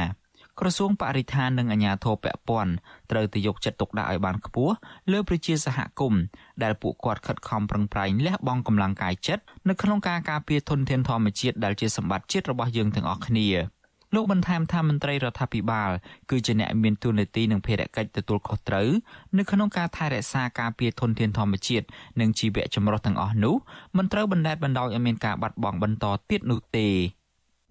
[0.60, 2.74] ក្រសួងបរិស្ថាននិងអាជ្ញាធរពាក់ព័ន្ធ
[3.12, 4.74] ត្រូវតែយកចិត្តទុកដាក់ឲ្យបានខ្ពស់
[5.12, 6.22] លើប្រជាសហគមន៍
[6.64, 13.48] ដែលពួកគាត់ខិតខំប្រឹងប្រែងលះបង់កម្លាំងកាយចិត្តនៅក្នុងការការពារធនធានធម្មជាតិដែលជាសម្បត្តិជាតិរបស់យើងទាំងអស់គ្នា។
[14.14, 15.92] លោកបន្ថែមថាមន្ត្រីរដ្ឋាភិបាល
[16.30, 18.90] គឺជាអ្នកមានទួនាទីនិងភារកិច្ចទទួលខុសត្រូវ
[19.38, 21.86] នៅក្នុងការថែរក្សាការពារធនធានធម្មជាតិ
[22.20, 23.56] និងជីវៈចម្រុះទាំងអស់នោះ
[23.98, 26.88] មិនត្រូវបណ្តែតបណ្តោយឲ្យមានការបាត់បង់បន្តទៀតនោះទេ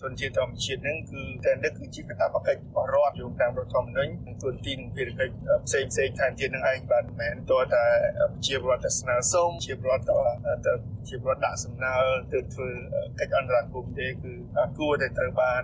[0.03, 5.35] ទុនជាតិធម្មជាតិហ្នឹងគឺតែនេះគឺជាកាតព្វកិច្ចរបស់រដ្ឋយោងតាមរដ្ឋធម្មនុញ្ញនិងទុនទីនិងភារកិច្ច
[5.67, 7.85] ផ្សេងផ្សេងថែមទៀតនឹងឯងបាទមិនមែនតើតែ
[8.47, 10.13] ជារដ្ឋស្នើសុំជារដ្ឋ
[10.67, 10.73] ទៅ
[11.09, 11.95] ជារដ្ឋដាក់សំណើ
[12.33, 12.69] ទៅធ្វើ
[13.21, 14.33] កិច្ចអន្តរាគមន៍ទេគឺ
[14.79, 15.63] គួរតែត្រូវបាន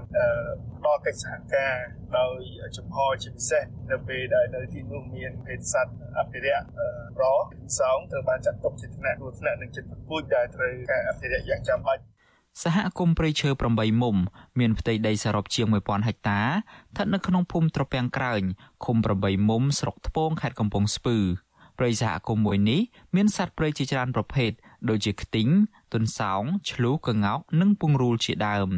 [0.79, 1.77] ផ្ដល់កិច្ចសហការ
[2.19, 2.41] ដោយ
[2.77, 6.67] ចំហជាពិសេសនៅពេលដែលនៅទីនោះមានភេទសត្វអភិរក្ស
[7.23, 7.25] រ
[7.81, 12.03] សោងត្រូវបានចាត់ទុកជាថ្នាក់គ្រោះថ្នាក់និងចិត្តពូជដែលត្រូវការអភិរក្សយ៉ាងចាំបាច់
[12.63, 14.17] សហគមន៍ព្រៃឈើ8មុំ
[14.59, 18.43] មានផ្ទៃដីសរុបជាង1000ហិកតាស្ថិតនៅក្នុងភូមិត្រពាំងក្រើញ
[18.85, 21.17] ឃុំ8មុំស្រុកថ្ពងខេត្តកំពង់ស្ពឺ
[21.79, 22.81] ព្រៃសហគមន៍មួយនេះ
[23.17, 24.51] មានសត្វព្រៃជាច្រើនប្រភេទ
[24.89, 25.49] ដូចជាខ្ទីង
[25.93, 28.69] ទុនសោងឆ្លូសក្ងោកនិងពង្រូលជាដើម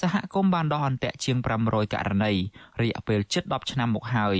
[0.00, 2.32] សហគមន៍បានដោះអន្ទាក់ជាង500ករណី
[2.82, 4.36] រយៈពេលជិត10ឆ្នាំមកហើយ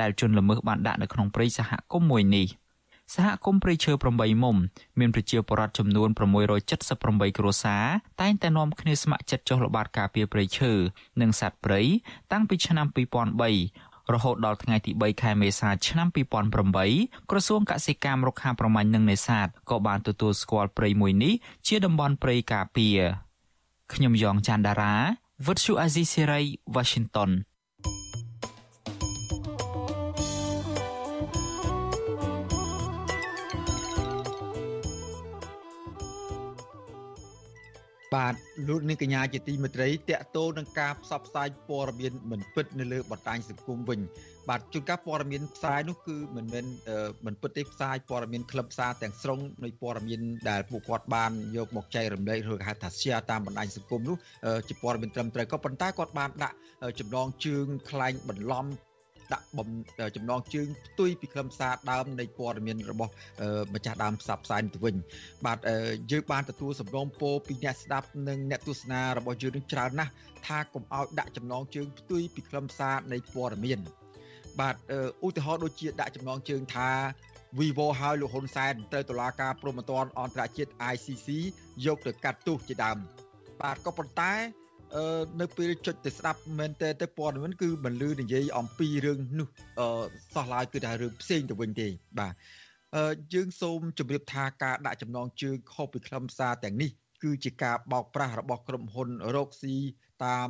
[0.00, 2.48] ដែលជនល្មើសបានដាក់នៅក្នុងព្រៃសហគមន៍មួយនេះ។
[3.14, 4.56] សហគមន៍ព្រៃឈើ8មុំ
[4.98, 6.08] មានប្រជាពលរដ្ឋចំនួន
[6.74, 7.84] 678គ្រួសារ
[8.20, 10.72] តែងតែនាំគ្នាស្ម័គ្រចិត្តចុះល្បាតការពារព្រៃឈើ
[11.20, 11.80] និងសត្វព្រៃ
[12.32, 12.86] តាំងពីឆ្នាំ
[13.52, 16.08] 2003រហូតដល់ថ្ងៃទី3ខែមេសាឆ្នាំ
[16.68, 21.34] 2008ក្រសួងកសិកម្មរុក្ខាប្រមាញ់និងនេសាទក៏បានទទួលស្គាល់ព្រៃមួយនេះ
[21.66, 22.98] ជាតំបន់ព្រៃការពារ
[23.92, 24.94] ខ្ញុំយ៉ងច័ន្ទដារា
[25.46, 26.40] វិទ្យុអាស៊ីសេរី
[26.74, 27.30] Washington
[38.14, 38.34] បាទ
[38.68, 44.00] លោកនាងកញ្ញាជាទីមេត្រីតកតោនឹងការផ្សព្វផ្សាយព័ត៌មានមិនពិតនៅលើបណ្ដាញសង្គមវិញ
[44.48, 46.64] បាទជួនកាលព័ត៌មានផ្សាយនោះគឺមិនមែន
[47.26, 54.16] មិនពិតទេផ្សាយព័ត៌មានខ្លឹមសារទាំងស្រុងនៃព័ត៌មានដែលពួកគាត់បានយកមកចែករំលែកឬហៅថា share តាមបណ្ដាញសង្គមនោះ
[54.68, 56.56] ជាព័ត៌មានត្រឹមត្រូវក៏ប៉ុន្តែគាត់បានដាក់
[57.00, 58.66] ចំណងជើងខ្លែងបន្លំ
[59.32, 59.68] ដាក់បំ
[60.16, 63.12] ចំណងជើងផ្ទុយពីខ្លឹមសារដើមនៃព័ត៌មានរបស់
[63.74, 64.96] ម្ចាស់ដើមផ្សព្វផ្សាយទៅវិញ
[65.46, 65.58] បាទ
[66.10, 70.12] យើងបានទទួលសំណូមពរពីអ្នកស្ដាប់និងអ្នកទស្សនារបស់យើងនឹងច្រើនណាស់
[70.46, 73.80] ថាកុំឲ្យដាក់ចំណងជើងផ្ទុយពីខ្លឹមសារនៃព័ត៌មាន
[74.60, 74.74] បាទ
[75.26, 76.90] ឧទាហរណ៍ដូចជាដាក់ចំណងជើងថា
[77.58, 81.28] Vivo ហើយលោកហ៊ុនសែនត្រូវតុលាការព្រហ្មទណ្ឌអន្តរជាតិ ICC
[81.86, 82.98] យកទៅកាត់ទោសជាដើម
[83.60, 84.67] បាទក៏ប៉ុន្តែអឺ
[85.40, 89.48] នៅពេលចុចទៅស្ដាប់មែនតើទៅព័ត៌មានគឺមិនលឺនិយាយអំពីរឿងនោះ
[89.80, 92.34] អឺសោះឡើយគឺថារឿងផ្សេងទៅវិញទេបាទ
[92.96, 96.90] អឺយើងសូមជម្រាបថាការដាក់ចំណងជើងខុសពីខ្លឹមសារទាំងនេះ
[97.22, 99.76] គឺជាការបោកប្រាស់របស់ក្រុមហ៊ុនរកស៊ី
[100.24, 100.48] តាម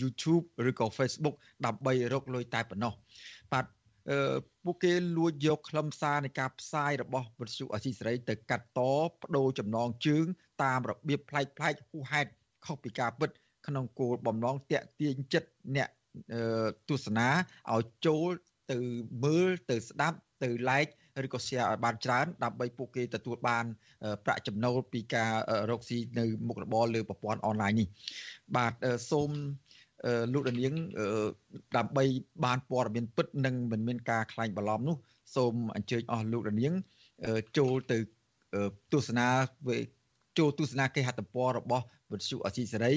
[0.00, 2.92] YouTube ឬក៏ Facebook ដើម្បីរកលុយតែប៉ុណ្ណោះ
[3.52, 3.66] បាទ
[4.10, 10.26] អឺពួកគេលួចយកខ្លឹមសារនៃការផ្សាយរបស់វិទ្យុអសីសេរីទៅកាត់តបដូរចំណងជើង
[10.62, 12.30] តាមរបៀបប្លែកប្លែកហួហេតុ
[12.66, 13.30] ខុសពីការពិត
[13.66, 15.88] ក្នុងគោលបំណងតាក់ទាញចិត្តអ្នក
[16.88, 17.28] ទស្សនា
[17.72, 18.28] ឲ្យចូល
[18.72, 18.78] ទៅ
[19.24, 20.92] មើលទៅស្ដាប់ទៅ like
[21.24, 23.64] ឬក៏ share ឲ្យបានច្រើនដើម្បីពួកគេទទួលបាន
[24.24, 25.32] ប្រាក់ចំណូលពីការ
[25.70, 27.86] រកស៊ីនៅមុខរបរលើប្រព័ន្ធអនឡាញនេះ
[28.56, 28.72] បាទ
[29.10, 29.30] សូម
[30.32, 30.74] លោកដានៀង
[31.76, 32.04] ដើម្បី
[32.44, 34.96] បានព័ត៌មានពិតនិងមិនមានការខ្លាញ់បន្លំនោះ
[35.36, 36.72] សូមអញ្ជើញអស់លោកដានៀង
[37.58, 37.98] ចូលទៅ
[38.92, 39.26] ទស្សនា
[40.38, 42.94] ចូលទស្សនាគេហទំព័ររបស់ វិទ្យុអាស៊ីសេរី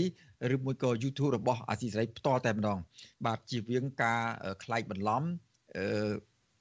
[0.56, 2.78] ឬមួយក៏ YouTube របស់អាស៊ីសេរីផ្ទាល់តែម្ដង
[3.26, 4.22] បាទជៀសវាងការ
[4.64, 5.24] ខ្លាញ់បន្លំ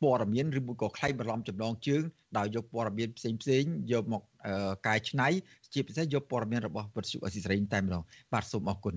[0.02, 2.02] ព័ត៌មានឬមួយក៏ខ្លែងបន្លំចំណងជើង
[2.38, 4.22] ដោយយកព័ត៌មានផ្សេងផ្សេងយកមក
[4.86, 5.28] កែច្នៃ
[5.72, 8.94] ជាពិសេសយកព័ត៌មានរបស់វិទ្យុអស៊ីសេរីតែម្ដងបាទសូមអរគុណ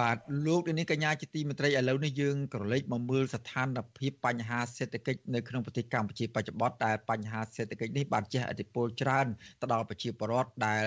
[0.00, 3.66] បាទលោកនេះកញ្ញាជាទីមេត្រីឥឡូវនេះយើងក៏លេចមកមើលស្ថាន
[3.98, 9.26] ភាពបញ្ហាសេដ្ឋកិច្ចនៅក្នុងប្រទេសកម្ពុជាបច្ចុប្បន្នដែលបញ្ហាសេដ្ឋកិច្ចនេះបានជះឥទ្ធិពលច្រើន
[9.60, 10.84] ទៅដល់ប្រជាពលរដ្ឋដែល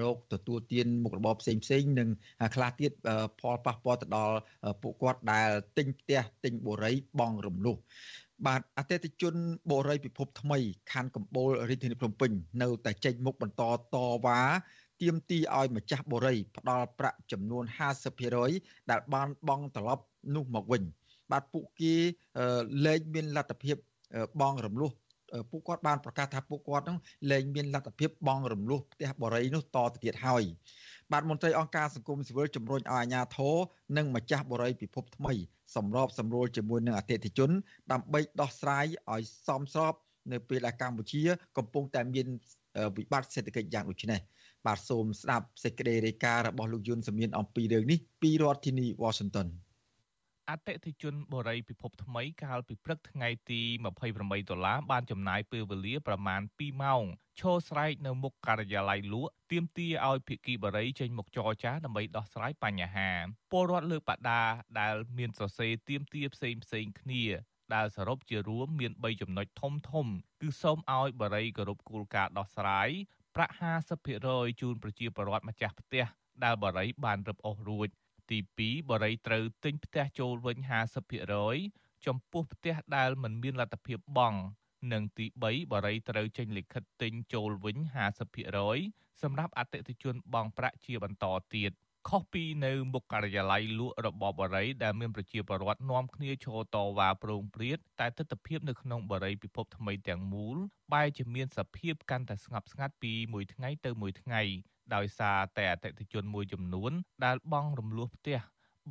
[0.00, 2.08] រោគទទួលទានមុខរបរផ្សេងផ្សេងនិង
[2.54, 2.92] ខ្លះទៀត
[3.40, 4.36] ផលប៉ះពាល់ទៅដល់
[4.82, 7.76] ពួកគាត់ដែលទិញផ្ទះទិញបុរីបងរំលោះ
[8.46, 9.34] បាទអតិថិជន
[9.70, 10.58] បូរីពិភពថ្មី
[10.92, 12.30] ខណ្ឌកំពូលរាជធានីភ្នំពេញ
[12.62, 13.62] នៅតែចេញមុខបន្ត
[13.94, 14.40] តវ៉ា
[15.02, 17.64] ទាមទារឲ្យម្ចាស់បូរីផ្ដល់ប្រាក់ចំនួន
[18.26, 20.82] 50%ដែលបានបង់ត្រឡប់នោះមកវិញ
[21.30, 21.94] បាទពួកគេ
[22.86, 23.76] លែងមានលទ្ធភាព
[24.40, 24.90] បង់រំលោះ
[25.50, 26.98] ពួកគាត់បានប្រកាសថាពួកគាត់នឹង
[27.30, 30.44] លែងមានលទ្ធភាពបង់រំលោះផ្ទះបរិយនោះតទៅទៀតហើយ
[31.12, 33.56] បាទមន្ត្រីអង្គការសង្គមស៊ីវិលជំរុញឲ្យអាជ្ញាធរ
[33.96, 35.32] និងម្ចាស់បរិយពិភពថ្មី
[35.76, 37.50] សម្របសម្រួលជាមួយនឹងអតិថិជន
[37.92, 39.94] ដើម្បីដោះស្រាយឲ្យសមស្រប
[40.32, 41.22] នៅពេលដែលកម្ពុជា
[41.58, 42.26] កំពុងតែមាន
[42.96, 44.20] វិបត្តិសេដ្ឋកិច្ចយ៉ាងដូចនេះ
[44.66, 49.48] បាទសូមស្ដាប់សេចក្តីរាយការណ៍របស់លោកយុនសមៀនអំពីរឿងនេះពីរដ្ឋធានី Washington
[50.50, 53.60] អតិថិជនបូរីពិភពថ្មីកាលពីព្រឹកថ្ងៃទី
[54.02, 57.02] 28ដុល្លារបានចំណាយពេលវេលាប្រមាណ2ម៉ោង
[57.40, 63.10] ឈរស្រែកនៅមុខការិយាល័យលក់ទាមទារឲ្យភាគីបរិយចេញមកចរចាដើម្បីដោះស្រាយបញ្ហា
[63.52, 64.42] ពលរដ្ឋលើកបដា
[64.80, 67.24] ដែលមានសរសេរទាមទារផ្សេងផ្សេងគ្នា
[67.74, 70.06] ដែលសរុបជារួមមាន3ចំណុចធំធំ
[70.40, 72.90] គឺសូមឲ្យបរិយគោរពគោលការណ៍ដោះស្រាយ
[73.36, 73.54] ប្រាក់
[74.06, 76.04] 50%ជូនប្រជាពលរដ្ឋម្ចាស់ផ្ទះ
[76.44, 77.88] ដែលបរិយបានរឹបអូសរួច
[78.30, 80.58] ទី2បរិយត្រូវទិញផ្ទះចូលវិញ
[81.32, 84.38] 50%ចំពោះផ្ទះដែលមិនមានលទ្ធភាពបង់
[84.92, 87.76] និងទី3បរិយត្រូវចេញលិខិតទិញចូលវិញ
[88.50, 91.72] 50%សម្រាប់អតិថិជនបង់ប្រាក់ជាបន្តទៀត
[92.08, 100.56] ខុសពីនៅមុខការិយាល័យលក់របស់បរិយដែលមានប្រជាពលរដ្ឋនាំគ្នាឈរតវ៉ាប្រងព្រាតតែទស្សនវិជ្ជានៅក្នុងបរិយពិភពថ្មីទាំងមូល
[100.92, 104.42] បែរជាមានសភាពកាន់តែស្ងប់ស្ងាត់ពីមួយថ្ងៃទៅមួយថ្ងៃ
[104.94, 106.92] ដោយសារតែអតិថិជនមួយចំនួន
[107.24, 108.38] ដែលបង់រំលោះផ្ទះ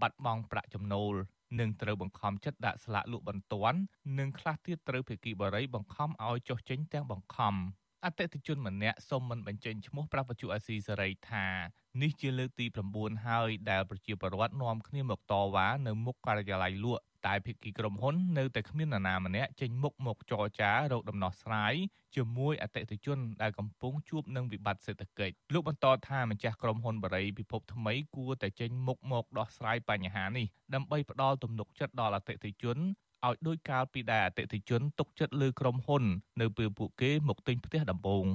[0.02, 1.14] បាត់បង់ប្រាក់ចំណូល
[1.60, 3.80] និងត្រូវបង្ខំចិត្តដាក់ស្លាកលក់បន្ទាន់
[4.18, 7.56] និងខ្លះទៀតត្រូវភេកីបរិយបង្ខំឲ្យចុះចេញទាំងបង្ខំ
[8.06, 11.48] អតិថិជនម្នាក់សូមមិនបញ្ចេញឈ្មោះប្រាប់វិទ្យុអាស៊ីសេរីថា
[12.02, 21.74] នេះជាលើកទី9ហើយដែលប្រជាពលរដ្ឋនាំគ្នាមកតវ៉ានៅមុខការិយាល័យលក់តែភាគីក្រុមហ៊ុននៅតែគ្មាននរណាម្នាក់ចេញមុខមកចរចារកដំណោះស្រាយ
[22.16, 32.78] ជាមួយអតិថិជនដែលកំពុងជួបនឹងវិបត្តិសេដ្ឋកិច្ចលោកបន្តថាម្ចាស់ក្រុមហ៊ុនបរិយពិភពថ្មីគួរតែចេញមុខមកដោះស្រាយបញ្ហានេះដើម្បីផ្ដល់ទំនុកចិត្តដល់អតិថិជន
[33.28, 36.04] ឲ្យដោយកាលពីដែលអតិថិជនទុកចិត្តលើក្រុមហ៊ុន
[36.42, 38.26] នៅពេលពួកគេមកទិញផ្ទះដំបូង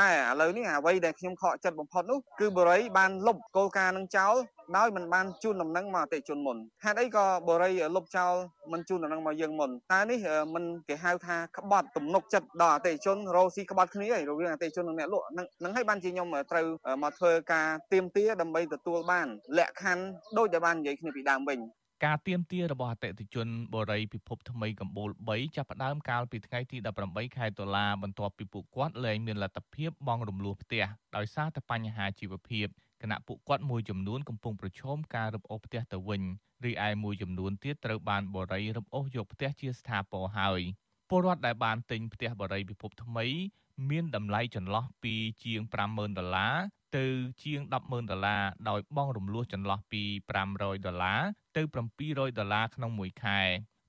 [0.00, 4.34] តែឥឡូវនេះអ្វីដែលខ្ញុំខកចិត្តបំផុតនោះគឺបរិយបានលុបគោលការណ៍នឹងចោល
[4.76, 8.32] ដោយមិនបានជូនដំណឹងមកអតិជនមុនហេតុអីក៏បរិយលុបចោល
[8.72, 10.20] មិនជូនដំណឹងមកយើងមុនតែនេះ
[10.54, 16.66] មិនគេហៅថាក្បត់ទំនុកចិត្តដល់អតិជនរោស៊ីក្បត់គ្នារវាងអតិជននិងអ្នកលក់នឹងនឹងឲ្យបានជាខ្ញុំត្រូវ
[17.02, 19.26] មកធ្វើការទៀមទាដើម្បីទទួលបាន
[19.58, 20.04] លក្ខខណ្ឌ
[20.38, 21.60] ដូចដែលបាននិយាយគ្នាពីដើមវិញ
[22.04, 30.84] ការទៀមទារបស់អតិថិជនបូរីពិភពថ្មីកម្ពុជា3ចាប់ផ្ដើមកាលពីថ្ងៃទី18ខែតុលាបន្ទាប់ពីពួកគាត់លែងមានលទ្ធភាពបង់រំលោះផ្ទះ
[31.16, 32.66] ដោយសារតែបញ្ហាជីវភាព
[33.02, 36.22] គណៈពួកគាត់មួយចំនួនកំពុងប្រឈមការរឹបអូសផ្ទះទៅវិញ
[36.64, 40.60] រីឯមួយចំនួនទៀតត្រូវបានបរិយរឹបអូសយកផ្ទះជាស្ថាពរហើយ
[41.08, 43.26] ពលរដ្ឋដែលបានទិញផ្ទះបរិយពិភពថ្មី
[43.90, 46.54] មានតម្លៃចន្លោះពីជាង50000ដុល្លារ
[46.96, 47.06] ទៅ
[47.42, 50.02] ជាង100,000ដុល្លារដោយបង់រំលោះចន្លោះពី
[50.44, 51.20] 500ដុល្លារ
[51.56, 51.62] ទៅ
[52.00, 53.40] 700ដុល្លារក្នុងមួយខែ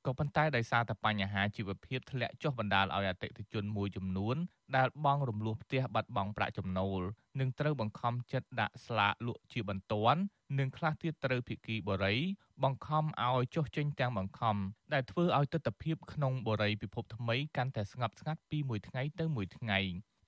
[0.08, 4.36] ក៏ប៉ុន្តែដោយសារតែបញ្ហាជីវភាពធ្លាក់ចុះបណ្ដាលឲ្យអតិថិជនមួយចំនួន
[4.76, 7.02] ដែលបង់រំលោះផ្ទះបាត់បង់ប្រាក់ចំណូល
[7.40, 10.22] និងត្រូវបង្ខំចិត្តដាក់ស្លាកលក់ជាបន្ទាន់
[10.58, 12.16] និងខ្លះទៀតត្រូវភិគីបូរី
[12.64, 14.56] បង្ខំឲ្យចុះចេញទាំងបង្ខំ
[14.94, 19.80] ដែលធ្វើឲ្យទស្សនវិជ្ជាក្នុងបូរីពិភពថ្មីកាន់តែស្ងប់ស្ងាត់ពីមួយថ្ងៃទៅមួយថ្ងៃ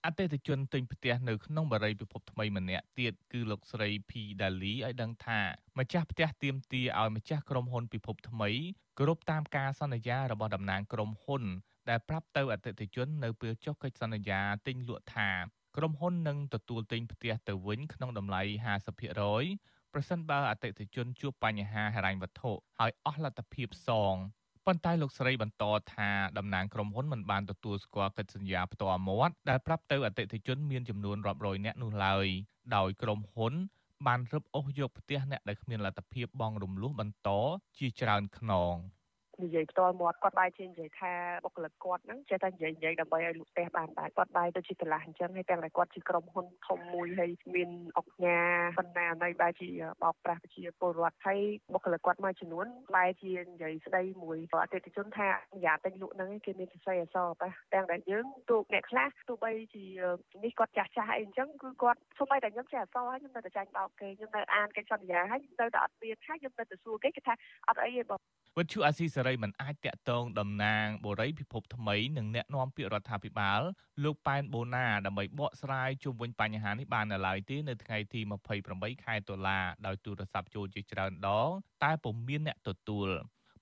[0.05, 5.39] អតិថិជនទិញផ្ទះនៅក្នុងបរិយាពិភពថ្មីម្នាក់ទៀតគឺលោកស្រី P Dali ឲ្យដឹងថា
[5.79, 8.49] ម្ចាស់ផ្ទះទៀមទាឲ្យម្ចាស់ក្រុមហ៊ុនពិភពថ្មី
[8.97, 11.43] គោរពតាមការសន្យារបស់តំណាងក្រុមហ៊ុន
[11.89, 15.29] ដែលប្រាប់ទៅអតិថិជននៅពេលចុះកិច្ចសន្យាទិញលក់ថា
[15.77, 18.41] ក្រុមហ៊ុននឹងទទួលទិញផ្ទះទៅវិញក្នុងតម្លៃ
[19.17, 24.15] 50%ប្រសិនបើអតិថិជនជួបបញ្ហាហិរញ្ញវត្ថុហើយអស់លទ្ធភាពសង
[24.69, 32.27] ប៉ុន្តែលោកស្រីបន្តថាតំណាងក្រុមហ៊ុនមិនបានទទួលស្គាល់កិច្ចសន្យាផ្ទាល់មាត់ដែលប្រាប់ទៅអតិថិជនមានចំនួនរាប់រយនាក់នោះឡើយ
[32.75, 33.53] ដោយក្រុមហ៊ុន
[34.07, 37.29] បានរឹបអូសយកផ្ទះអ្នកដែលគ្មានលទ្ធភាពបង់រំលោះបន្ត
[37.77, 38.75] ជាច្រើនខ្នង។
[39.43, 41.13] និយាយផ្ទាល់មាត់គាត់បែរជានិយាយថា
[41.45, 48.39] បុគ្គលិកគាត់ហ្នឹងចេះតែនិយាយនិយាយដើម្បីឲ្យលក់ផ្ទះបានដែរគាត់បែរទៅជាកន្លះអញ្ចឹងហើយទាំងតែគាត់ជាក្រុមហ៊ុនធំមួយហើយមានអុកញ៉ា
[48.77, 49.69] ប៉ុន្តែនៅបែរជា
[50.03, 51.39] បោកប្រាស់ប្រជាពលរដ្ឋហើយ
[51.73, 55.27] បុគ្គលិកគាត់មួយចំនួនបែរជានិយាយស្ដីមួយអតិថិជនថា
[55.65, 59.85] យ៉ាទិញលក់ហ្នឹងគេមានសរសេរអសរប៉ះទាំងតែយើងទូអ្នកខ្លះទោះបីជា
[60.43, 67.33] នេះគាត់ចាស់ចាស់អីអញ្ចឹងគឺគាត់សូម្បីតែខ្ញុំចេះអសរហើយខ្ញុំនៅតែចាញ់បោកគេខ្ញុំនៅអានកិច្ចសន្យាហើយខ្ញុំនៅតែអត់មានហើយខ្ញុំនៅតែសួរគេគេថា
[67.69, 68.19] អត់អីទេបង
[68.57, 73.61] វិទ្យុអាស៊ីសេរីមិនអាចតាក់ទងតំណាងបូរីពិភពថ្មីនិងអ្នកនាំពាក្យរដ្ឋាភិបាល
[74.03, 78.21] លោកប៉ែនបូណាដើម្បីបកស្រាយជុំវិញបញ្ហានេះបាននៅឡើយទេនៅថ្ងៃទី
[78.61, 81.49] 28ខែតុលាដោយទូរស័ព្ទចូលជាច្រើនដង
[81.83, 83.09] តែពុំមានអ្នកទទួល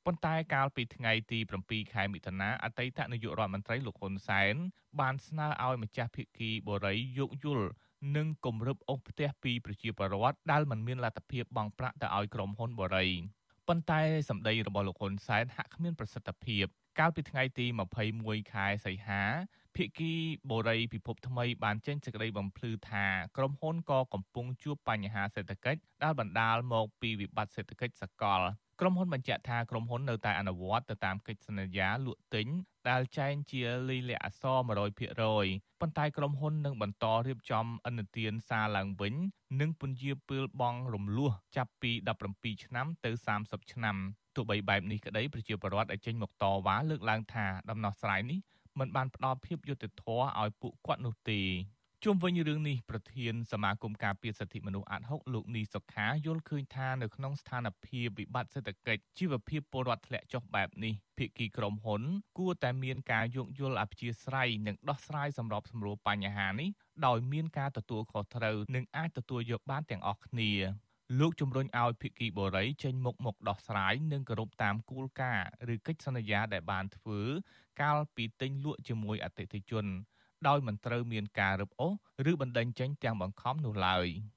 [0.05, 4.55] ប៉ុន្តែកាលពីថ្ងៃទី7ខែមិថុនាអតីតនាយករដ្ឋមន្ត្រីលោកហ៊ុនសែន
[4.99, 7.67] បានស្នើឲ្យម្ចាស់ភៀកគីបូរីយោគយល់
[8.15, 13.07] និងគម្រប់អុសផ្ទះពីប្រជាពលរដ្ឋដែលមិនមានលទ្ធភាពបង់ប្រាក់ទៅឲ្យក្រុមហ៊ុនបូរី
[13.67, 16.65] ប៉ុន្តែសម្ដីរបស់លោកហ៊ុនសែនហាក់គ្មានប្រសិទ្ធភាព
[16.99, 17.65] កាលពីថ្ងៃទី
[18.09, 19.21] 21ខែសីហា
[19.75, 20.13] ភិក្ខី
[20.49, 23.05] បូរីពិភពថ្មីបានចេញសេចក្តីបំភ្លឺថា
[23.37, 28.41] ក្រុមហ៊ុនក៏កំពុងជួបបញ្ហាសេដ្ឋកិច្ចដែលបណ្ដាលមកពីវិបត្តិសេដ្ឋកិច្ចសកល
[28.81, 32.47] ក្រុមហ៊ុនបញ្ជាក់ថាក្រុមហ៊ុននៅតែអនុវត្តទៅតាមកិច្ចសន្យាលក់ទិញ
[32.89, 34.57] ដែលចែងជាលីលាក់អសរ
[35.19, 39.13] 100%ប៉ុន្តែក្រុមហ៊ុននឹងបន្តរៀបចំអនុទានសារឡើងវិញ
[39.59, 41.91] និងពន្យាពេលបង់រំលោះចាប់ពី
[42.29, 43.11] 17ឆ្នាំទៅ
[43.41, 43.95] 30ឆ្នាំ
[44.35, 48.39] ទោះបីបែបនេះក្តីប្រជាពលរដ្ឋដែលចេញមកតវ៉ាលើកឡើងថាដំណោះស្រាយនេះ
[48.79, 51.41] មិនបានផ្ដល់ភាពយុត្តិធម៌ឲ្យពួកគាត់នោះទេ
[52.05, 62.01] ជុំវិញរឿងនេះប្រធានសមាគមការពារសិទ្ធិមនុស្សអាត់ហុកលោកនីសុខាយល់ឃើញថានៅក្នុងស្ថានភាពវិបត្តិសេដ្ឋកិច្ចជីវភាពពលរដ្ឋធ្លាក់ចុះបែបនេះភាគីក្រុមហ៊ុន
[62.37, 66.69] គួរតែមានការយោគយល់អព្យាស្រ័យនិងដោះស្រាយសម្របសម្រួលបញ្ហានេះ
[67.05, 70.51] ដោយមានការទទួលខុសត្រូវនិងអាចទទួលយកបានទាំងអស់គ្នា
[71.19, 77.19] លោកជំរុញឲ្យភិក្ខីបូរីចេញមុខមកដោះស្រាយនិងគោរពតាមគោលការណ៍ឬកិច្ចសន្យាដែលបានធ្វើ
[77.81, 79.87] កាលពីទិញលក់ជាមួយអតិថិជន
[80.47, 81.93] ដោយមិនត្រូវមានការរឹបអូស
[82.31, 84.36] ឬបណ្តេញចេញទាំងបង្ខំនោះឡើយ។ខ្ញុំ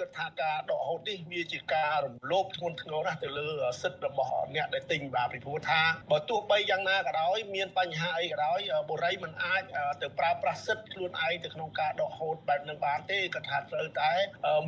[0.00, 3.48] គិតថាការដកហូតនេះវាជាការរំលោភធ្ងន់ធ្ងរណាស់ទៅលើ
[3.82, 9.62] សិទ្ធិរបស់អ្នកដែលទិញបាទពីព្រោះថាបើទោះបីយ៉ាងណាក៏ដោយមានបញ្ហាអីក៏ដោយបុរីមិនអាច
[10.02, 14.12] ទៅប្រើប្រាស់សិទ្ធិខ្លួនឯងទៅក្នុងការដកហូតបែបនឹងបានទេក៏ថាត្រូវតែ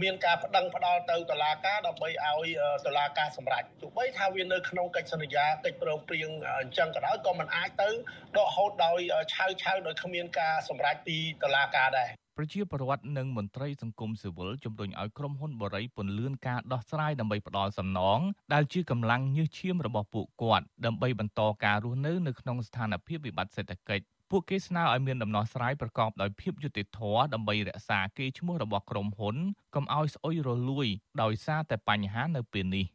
[0.02, 2.48] មានការប្តឹងផ្ដាល់ទៅតុលាការដើម្បីឲ្យ
[2.86, 7.90] តុលាការសម្រេចទោះបីថាវានៅក្នុងកិច្ចសន្យាកិច្ចព្រមព្រៀងអញ្ចឹងក៏ដោយក៏មិនអាចទៅ
[8.36, 8.98] ដកហូតដោយ
[9.34, 18.20] ឆៅឆៅដោយគ្មានការសម្រេចពីតុលាការដែរប្រជាពលរដ្ឋនិងមន្ត្រីសង្គមស៊ីវិលជំរុញឲ្យក្រុមហ៊ុនបរិយពន្លឿនការដោះស្រាយដើម្បីផ្ដល់សំណង
[18.54, 29.36] ដែលជាកម្លាំងញើសឈាមរបស់ពួកគាត់ដើម្បីបន្តការរស់នៅនៅក្នុងស្ថានភាពវិបត្តិសេដ្ឋកិច្ចពួកគេស្នើឲ្យមានដំណោះស្រាយប្រកបដោយភាពយុត្តិធម៌ដើម្បីរក្សាកេរ្តិ៍ឈ្មោះរបស់ក្រុមហ៊ុន
[29.74, 30.86] កុំឲ្យស្អុយរលួយ
[31.22, 32.86] ដោយសារតែបញ្ហានៅពេលនេះ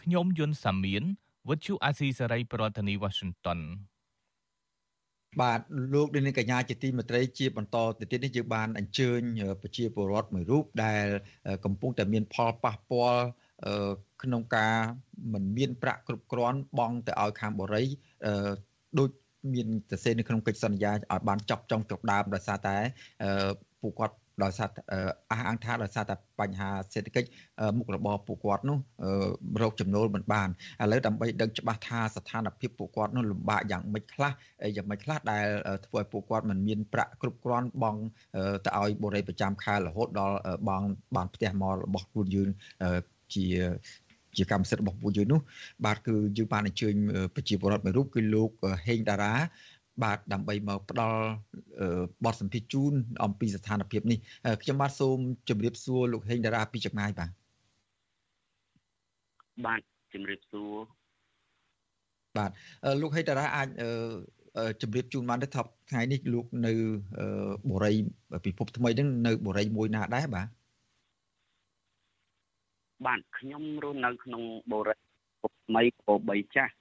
[0.00, 1.02] ខ្ញុំយុនសាមៀន
[1.48, 3.60] វិទ្យុអាស៊ីសេរីប្រធានាធិបតី Washington
[5.40, 5.60] បាទ
[5.94, 9.20] លោកនាងកញ្ញាជាទីមេត្រីជាបន្តទៅទៀតនេះយើងបានអញ្ជើញ
[9.62, 11.06] ប្រជាពលរដ្ឋមួយរូបដែល
[11.64, 13.22] កំពុងតែមានផលប៉ះពាល់
[14.22, 14.76] ក្នុងការ
[15.32, 17.86] មិនមានប្រាក់គ្រប់គ្រាន់បង់ទៅឲ្យខាងបរិយ
[18.98, 19.10] ដូច
[19.54, 22.76] មានសរសេរនៅក្នុងកិច្ចសន្យាឲ្យបានចប់ចុងចប់ដើមដោយសារតែ
[23.82, 24.68] ពួកគាត់ ដោយសារ
[25.30, 27.28] អះអាងថាដោយសារតែបញ្ហាសេដ្ឋកិច្ច
[27.76, 28.78] មុខរបរពួកគាត់នោះ
[29.62, 30.48] រកចំណូលមិនបាន
[30.82, 34.32] ឥឡូវដើម្បីដឹងច្បាស់ថាស្ថានភាពពួកគាត់នោះលំបាកយ៉ាងម៉េចខ្លះ
[34.76, 35.46] យ៉ាងម៉េចខ្លះដែល
[35.86, 38.00] ធ្វើឲ្យពួកគាត់មិនមានប្រាក់គ្រប់គ្រាន់បង់
[38.64, 40.36] ទៅឲ្យបរិយាប្រចាំខែរហូតដល់
[40.68, 42.48] បង់បានផ្ទះមករបស់ខ្លួនយើង
[43.34, 43.46] ជា
[44.36, 45.40] ជាកម្មសិទ្ធិរបស់ពួកយើងនោះ
[45.86, 46.94] បាទគឺយើងបានអញ្ជើញ
[47.34, 48.50] ប្រជាពលរដ្ឋមួយរូបគឺលោក
[48.86, 49.34] ហេងតារា
[50.02, 51.22] បាទដើម្បីមកផ្ដល់
[52.24, 52.92] បទសម្ភាសន៍ជូន
[53.24, 54.18] អំពីស្ថានភាពនេះ
[54.62, 55.18] ខ្ញុំបាទសូម
[55.48, 57.30] ជម្រាបសួរលោកហេងតារាពីចម្ងាយបាទ
[59.66, 59.80] បាទ
[60.12, 60.72] ជម្រាបសួរ
[62.36, 62.50] បាទ
[63.02, 63.68] លោកហេងតារាអាច
[64.82, 66.72] ជម្រាបជូនបានទេថាថ្ងៃនេះលោកនៅ
[67.70, 67.92] បូរី
[68.44, 70.48] ពិភពថ្មីហ្នឹងនៅបូរីមួយណាដែរបាទ
[73.06, 74.42] បាទខ្ញុំរស់នៅក្នុង
[74.72, 74.94] បូរី
[75.66, 76.72] ថ្មីកោ3ចាស់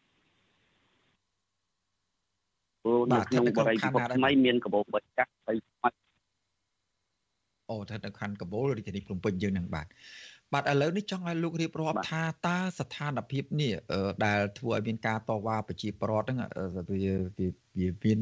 [2.83, 5.89] ព្រោះនៅក្នុងបរិយាកាសថ្មីមានកបោបិចាស់បីថ្មី
[7.69, 9.87] អូថានៅខណ្ឌកបោលរាជធានីភ្នំពេញយើងនឹងបាទ
[10.53, 13.73] បាទឥឡូវនេះចង់ឲ្យលោករៀបរាប់ថាតើស្ថានភាពនេះ
[14.25, 16.39] ដែលធ្វើឲ្យមានការតវ៉ាប្រជាប្រដ្ឋហ្នឹង
[16.89, 18.19] វាវាមាន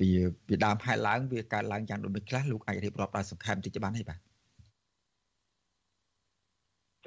[0.00, 0.10] វា
[0.48, 4.18] វាដើមហេតុឡើងវាកើតឡើងយ៉ាងដូចម្តេចខ្លះលោកអាចរៀបរាប់ដោយសង្ខេបបន្តិចបានទេបាទ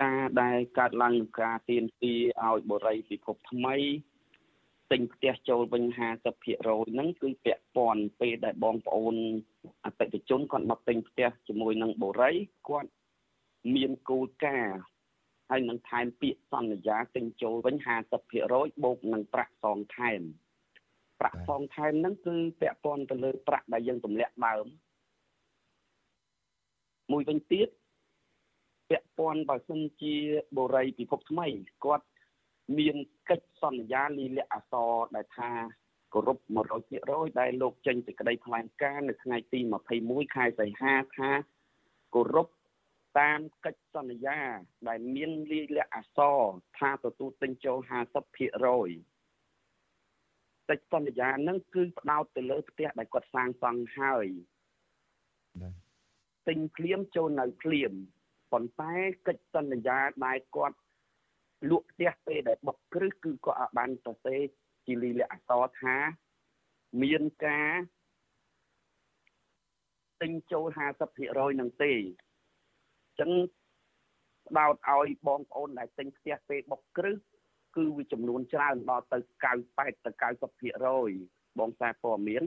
[0.01, 3.75] ការដែលកើតឡើងនឹងការទៀនទីឲ្យបរិយពិភពថ្មី
[4.91, 5.83] ទិញផ្ទះចូលវិញ
[6.33, 9.15] 50%ហ្នឹងគឺពាក់ព័ន្ធពេលដែលបងប្អូន
[9.85, 12.35] អតិថិជនគាត់មកទិញផ្ទះជាមួយនឹងបរិយ
[12.69, 12.89] គាត់
[13.75, 14.79] មានគោលការណ៍
[15.49, 17.75] ហើយនឹងថែមពាក្យសន្យាទិញចូលវិញ
[18.29, 20.21] 50%បូកនឹងប្រាក់សងថែម
[21.19, 24.65] ប្រាក់សងថែមហ្នឹងគឺពាក់ព័ន្ធទៅលើប្រាក់ដែលយើងទម្លាក់ដើម
[27.11, 27.67] មួយវិញទៀត
[28.89, 30.15] ពាក់ព័ន្ធបើសិនជា
[30.57, 31.47] បូរីពិភពថ្មី
[31.85, 32.05] គាត់
[32.77, 32.95] មាន
[33.29, 35.51] កិច្ចសន្យាលីលាក់អសរដែលថា
[36.13, 36.39] គោរព
[36.89, 39.59] 100%ដែលលោកចេញសេចក្តីថ្លែងការណ៍នៅថ្ងៃទី
[39.97, 41.31] 21ខែសីហាថា
[42.15, 42.47] គោរព
[43.19, 44.39] តាមកិច្ចសន្យា
[44.87, 46.39] ដែលមានលីលាក់អសរ
[46.79, 47.91] ថាទទួលទិញចូល50%
[50.69, 54.27] កិច្ចសន្យាហ្នឹងគឺផ្ដោតទៅលើផ្ទះដែលគាត់សាងសង់ហើយ
[56.47, 57.93] ទិញភ្លាមចូលនៅភ្លាម
[58.51, 58.93] ប៉ុន្តែ
[59.27, 60.77] កិច្ចសន្យាដែលគាត់
[61.69, 64.39] លក់ផ្ទះពេលដែលបុកគ្រឹះគឺគាត់អាចបានសរសេរ
[64.85, 65.95] ជាលិលាអក្សរថា
[67.03, 67.71] មានការ
[70.21, 70.65] ទិញចូល
[71.13, 73.31] 50%នឹងទេអញ្ចឹង
[74.57, 77.15] ដោតឲ្យបងប្អូនដែលទិញផ្ទះពេលបុកគ្រឹះ
[77.75, 79.17] គឺវាចំនួនច្រើនដល់ទៅ
[79.61, 80.11] 98ទៅ
[80.89, 82.43] 90%បងសារព័ត៌មាន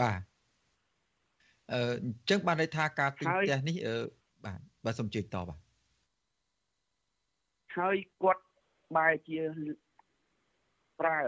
[0.00, 0.20] បាទ
[1.72, 3.96] អឺអញ្ចឹងបានន័យថាការទិញផ្ទះនេះអឺ
[4.44, 5.58] បាទបាទសូមជួយតបាទ
[7.78, 8.44] ហើយគាត់
[8.96, 9.40] បែរជា
[11.00, 11.20] ប្រើ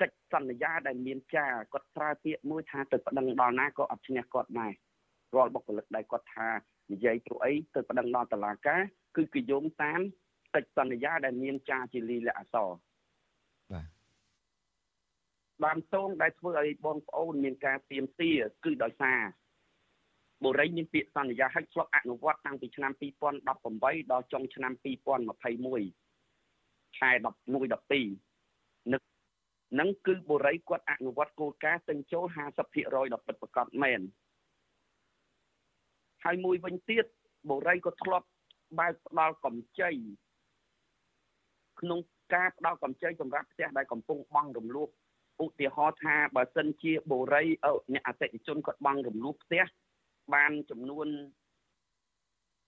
[0.00, 4.72] កិច្ចសន្យាដែលមានចាគាត់ប្រើពាក្យមួយថាទៅប្តឹងដល់ណាក៏អត់ឈ្នះគាត់ដែរ
[5.34, 6.48] រាល់បុគ្គលិកដែលគាត់ថា
[6.92, 8.80] និយាយព្រោះអីទៅប្តឹងដល់តុលាការ
[9.16, 10.00] គឺគេយោងតាម
[10.54, 12.70] កិច្ចសន្យាដែលមានចាជាលីលាអសរ
[13.72, 13.86] បាទ
[15.64, 18.32] បានតងដែលធ្វើឲ្យបងប្អូនមានការទៀមទា
[18.64, 19.20] គឺដោយសារ
[20.44, 22.92] បូរីមានពាក្យសន្យាហិចធ្លាប់អនុវត្តតាំងពីឆ្នាំ
[23.40, 24.72] 2018ដល់ចុងឆ្នាំ
[26.04, 29.02] 2021ខែ11 12នឹក
[29.80, 32.24] នឹងគឺបូរីគាត់អនុវត្តគោលការណ៍ទិញចូល
[32.66, 34.00] 50%ដល់ពិតប្រកបមែន
[36.24, 37.04] ហើយមួយវិញទៀត
[37.50, 38.26] បូរីក៏ធ្លាប់
[38.78, 39.90] បើកផ្ដល់កម្ចី
[41.80, 42.00] ក្នុង
[42.34, 44.88] ការផ្ដល់កម្ចីសម្រាប់ផ្ទះដែលកំពុងបង់រំលោភ
[45.44, 47.44] ឧទាហរណ៍ថាបើសិនជាបូរី
[47.94, 49.64] អ្នកអតិថិជនគាត់បង់រំលោភផ្ទះ
[50.34, 51.08] បានចំនួន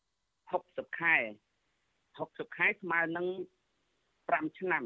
[0.05, 1.17] 60ខែ
[1.87, 3.27] 60ខែស្មើនឹង
[3.93, 4.85] 5ឆ្នាំ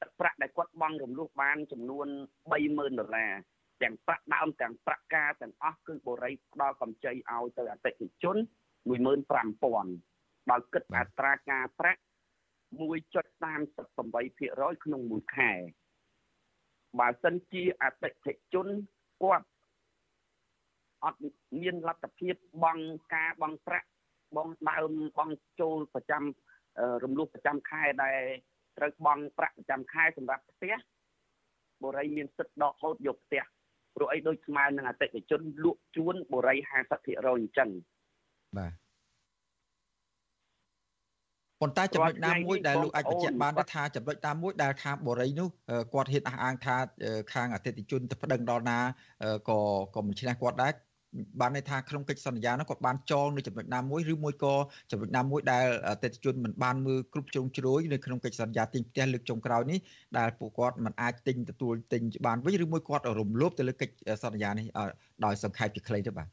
[0.00, 2.06] ទឹកប្រាក់ដែលគាត់បង់រំលោះបាន ចំនួន
[2.50, 3.32] 30000ដុល្លារ
[3.82, 8.36] ទាំងប្រាក់ដើមទាំងប្រាក់ការទាំងអស់គឺបរិយផ្ដល់កម្ចីឲ្យទៅអតិថិជន
[8.88, 12.00] 15000ដោយគិតអត្រាការប្រាក់
[12.78, 15.52] 1.38%ក្នុងមួយខែ
[16.98, 18.66] បើសិនជាអតិថិជន
[19.22, 19.48] គាត់
[21.04, 21.20] អត់
[21.60, 22.34] មានលទ្ធភាព
[22.64, 22.84] បង់
[23.14, 23.88] ការបង់ប្រាក់
[24.36, 26.22] បង់ដើមបង់ចូលប្រចាំ
[27.04, 28.20] រំលោះប្រចាំខែដែល
[28.78, 30.74] ត្រូវបង់ប្រាក់ប្រចាំខែសម្រាប់ផ្ទះ
[31.84, 33.42] បរិយមានសិទ្ធិដកហូតយកផ្ទះ
[33.94, 36.72] ព្រោះអីដូចស្មើនឹងអតិថិជនលក់ជួនបរិយ50%
[37.28, 37.70] អញ្ចឹង
[38.58, 38.72] បាទ
[41.60, 45.48] ប៉ុន្តែចំណុចណាមួយដែលលោកអាចបញ្ជាក់បានថាចំណុចណាមួយដែលខាងបរិយនោះ
[45.94, 46.76] គាត់ហ៊ានអះអាងថា
[47.34, 48.78] ខាងអតិថិជនទៅប្តឹងដល់ណា
[49.48, 49.60] ក៏
[49.94, 50.72] ក៏មិនឈ្នះគាត់ដែរ
[51.40, 54.54] បានន័យថាក្នុងកិច្ចសន្យានោះគាត់បានចងនៅចំណុចណាមួយឬមួយក៏
[54.90, 59.78] ចំណុចណាមួយដែលអតិថិជនមិនបានមើលគ្រប់ជ្រុងជ្រោយនៅក្នុងកិច្ចសន្យាទិញផ្ទះលើកចុងក្រោយនេះ
[60.18, 63.94] ដែលពួកគាត់មិនអាចទិញទទួលទិញបានវិញឬមួយគាត់រំលោភទៅលើកិច្ច
[64.24, 64.66] សន្យានេះ
[65.24, 66.28] ដោយសង្ខេបជាខ្លីទៅបាទ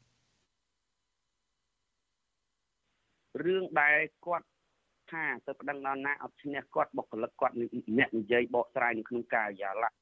[3.44, 4.46] រឿងដែលគាត់
[5.12, 9.92] ថាទៅប្តឹងដល់ណាអត់ឈ្នះគាត់បុគ្គលិកគាត់អ្នកនិយាយបកស្រាយនៅក្នុងការិយាល័យ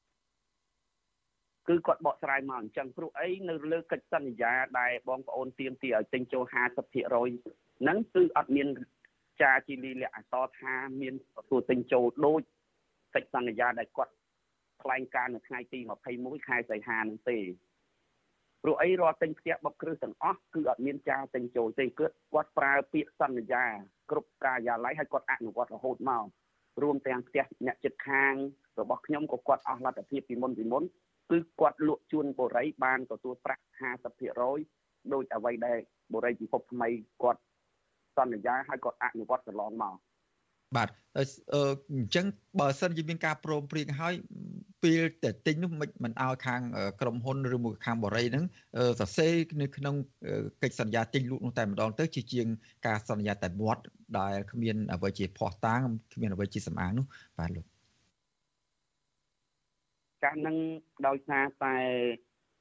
[1.67, 6.53] គឺគាត់បកស្រាយមកអញ្ចឹងព្រោះអីនៅលើកិច្ចសន្យាដែលបងប្អូនទៀមទីឲ្យទិញចូល50%
[7.79, 8.67] ហ្នឹងគឺអត់មាន
[9.41, 12.41] ចាជាលីលាក់អសរថាមានទទួលទិញចូលដូច
[13.15, 14.13] កិច្ចសន្យាដែលគាត់
[14.81, 15.79] ថ្លែងការណ៍នៅថ្ងៃទី
[16.13, 17.37] 21ខែសីហានឹងទេ
[18.63, 23.65] ព្រោះអីរាល់ទិញផ្ទះបុកគ្រឹះទាំងអស់គឺអត់មានចាទិញចូលទេគឺគាត់ប្រើពាក្យសន្យា
[24.11, 26.25] គ្រប់ការិយាល័យហើយគាត់អនុវត្តរហូតមក
[26.81, 28.33] រួមទាំងផ្ទះអ្នកចិត្តខាង
[28.79, 30.83] របស់ខ្ញុំក៏គាត់អស់លទ្ធភាពពីមុនពីមុន
[31.31, 33.63] គឺគាត់លក់ជូនបរិយបានទទួលប្រាក់
[34.35, 35.79] 50%ដោយអ្វីដែល
[36.13, 36.89] បរិយពិភពថ្មី
[37.23, 37.41] គាត់
[38.17, 39.95] សន្យាហើយគាត់អនុវត្តកន្លងមក
[40.75, 41.19] បាទអ
[42.03, 42.25] ញ្ចឹង
[42.59, 44.13] បើសិនជាមានការព្រមព្រៀងហើយ
[44.83, 46.61] ពេលតែទិញនោះមិនមិនឲ្យខាង
[47.01, 48.45] ក្រុមហ៊ុនឬមួយខាងបរិយហ្នឹង
[48.99, 49.95] សរសេរនៅក្នុង
[50.63, 52.47] កិច្ចសន្យាទិញលក់នោះតែម្ដងទៅជាជាង
[52.87, 53.81] ការសន្យាតែមាត់
[54.19, 55.81] ដែលគ្មានអ្វីជាភ័ស្តុតាង
[56.13, 57.05] គ្មានអ្វីជាសម្អាងនោះ
[57.39, 57.65] បាទលោក
[60.23, 60.57] ការនឹង
[61.07, 61.75] ដោយសារតែ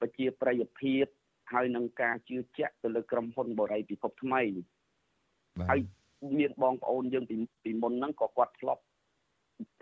[0.01, 1.05] ប្រជាប្រិយភាព
[1.53, 4.43] ហើយនឹងការជឿជាក់ទៅលើក្រុមហ៊ុនបរិយពិភពថ្មី
[5.71, 5.81] ហើយ
[6.39, 8.83] មានបងប្អូនយើងពីពីមុនហ្នឹងក៏គាត់ធ្លាប់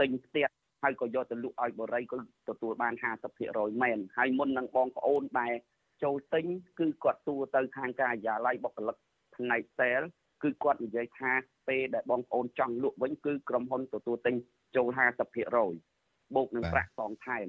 [0.00, 0.46] ទិញផ្ទះ
[0.82, 2.16] ហើយក៏យកទៅលក់ឲ្យបរិយក៏
[2.48, 2.94] ទទួលបាន
[3.38, 5.54] 50%មែនហើយមុននឹងបងប្អូនដែល
[6.02, 6.44] ចូលទិញ
[6.78, 8.96] គឺគាត់សួរទៅខាងការិយាល័យបុគ្គលិក
[9.36, 10.06] ផ្នែក sale
[10.42, 11.32] គឺគាត់និយាយថា
[11.68, 14.34] ពេលដែលបងប្អូនចង់លក់វិញគឺក្រុមហ៊ុនទទួលទិញ
[14.76, 14.88] ចូល
[15.48, 15.91] 50%
[16.34, 17.48] បូកនឹងប្រាក់សងថែម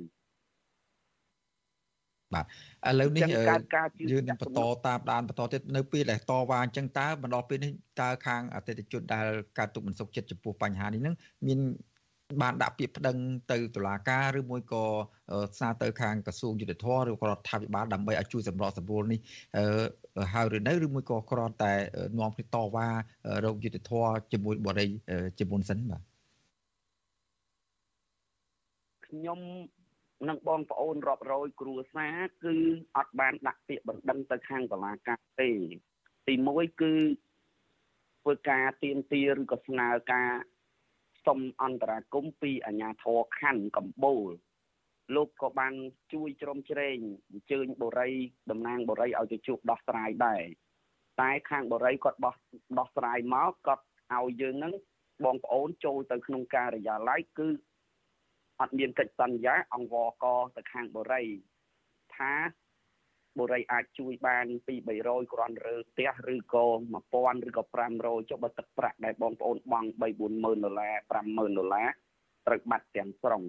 [2.33, 2.45] បាទ
[2.89, 7.71] ឥឡូវនេះយើងនឹងបន្តតាមដានបន្តទៀតនៅពេលដែលតវ៉ាអញ្ចឹងតើបន្តពេលនេះ
[8.01, 9.27] តើខាងអតិថិជនដែល
[9.57, 11.15] កើតទុកមិនសុខចិត្តចំពោះបញ្ហានេះនឹង
[11.47, 11.59] មាន
[12.41, 13.17] បានដាក់ពាក្យប្តឹង
[13.51, 14.83] ទៅតុលាការឬមួយក៏
[15.59, 19.19] សារទៅខាងក្រសួងយុទ្ធភ័ពឬក៏រដ្ឋាភិបាលដើម្បីឲ្យជួយសម្របសម្រួលនេះ
[20.33, 21.73] ហើយឬនៅឬមួយក៏គ្រាន់តែ
[22.19, 22.87] នាំគ្នាតវ៉ា
[23.45, 24.89] រោគយុទ្ធភ័ពជាមួយបរិយ
[25.39, 26.01] ជាមុនសិនបាទ
[29.13, 29.39] ខ្ញុំ
[30.29, 32.55] និងបងប្អូនរាប់រយគ្រួសារគឺ
[32.97, 35.49] អត់បានដាក់ពាក្យបណ្ដឹងទៅខាងតុលាការទេ
[36.27, 36.93] ទី1គឺ
[38.21, 40.31] ធ្វើការទៀមទាឬក៏ស្នើការ
[41.25, 44.27] សុំអន្តរាគមពីអាជ្ញាធរខណ្ឌកំបូល
[45.15, 45.73] លោកក៏បាន
[46.13, 46.97] ជួយជ្រោមជ្រែង
[47.29, 48.13] អញ្ជើញបរិយ
[48.51, 50.43] តំណាងបរិយឲ្យទៅជួបដោះស្រាយដែរ
[51.21, 52.35] តែខាងបរិយគាត់បោះ
[52.79, 53.83] ដោះស្រាយមកគាត់
[54.13, 54.73] ឲ្យយើងនឹង
[55.25, 57.47] បងប្អូនចូលទៅក្នុងការិយាល័យគឺ
[58.63, 61.27] អត់មានកិច្ចសន្យាអង្វរកទៅខាងបរិយ
[62.15, 62.33] ថា
[63.39, 66.65] បរិយអាចជួយបានពី300គ្រាន់រើផ្ទះឬក៏
[67.03, 67.63] 1000ឬក៏
[67.97, 70.03] 500ចុះបើទឹកប្រាក់ដែលបងប្អូនបង់3
[70.33, 70.93] 40000ដុល្លារ
[71.27, 71.87] 50000ដុល្លារ
[72.47, 73.43] ត្រូវបាត់ទាំងស្រុង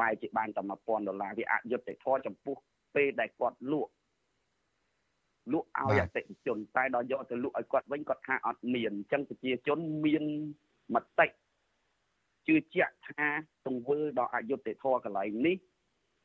[0.00, 2.56] បែរជាបានតែ1000ដុល្លារវាអយុត្តិធម៌ចំពោះ
[2.94, 3.92] ពេលដែលគាត់លក់
[5.52, 10.24] លក់ឲ្យអតិថិជនតែដល់យកទៅលក់ឲ្យគាត់វិញគាត់ថាអត់មានអញ្ចឹងប្រជាជនមាន
[10.94, 11.26] មតិ
[12.48, 13.26] ជឿជាក់ថា
[13.66, 15.56] ទង្វើដ៏អយុត្តិធម៌កន្លែងនេះ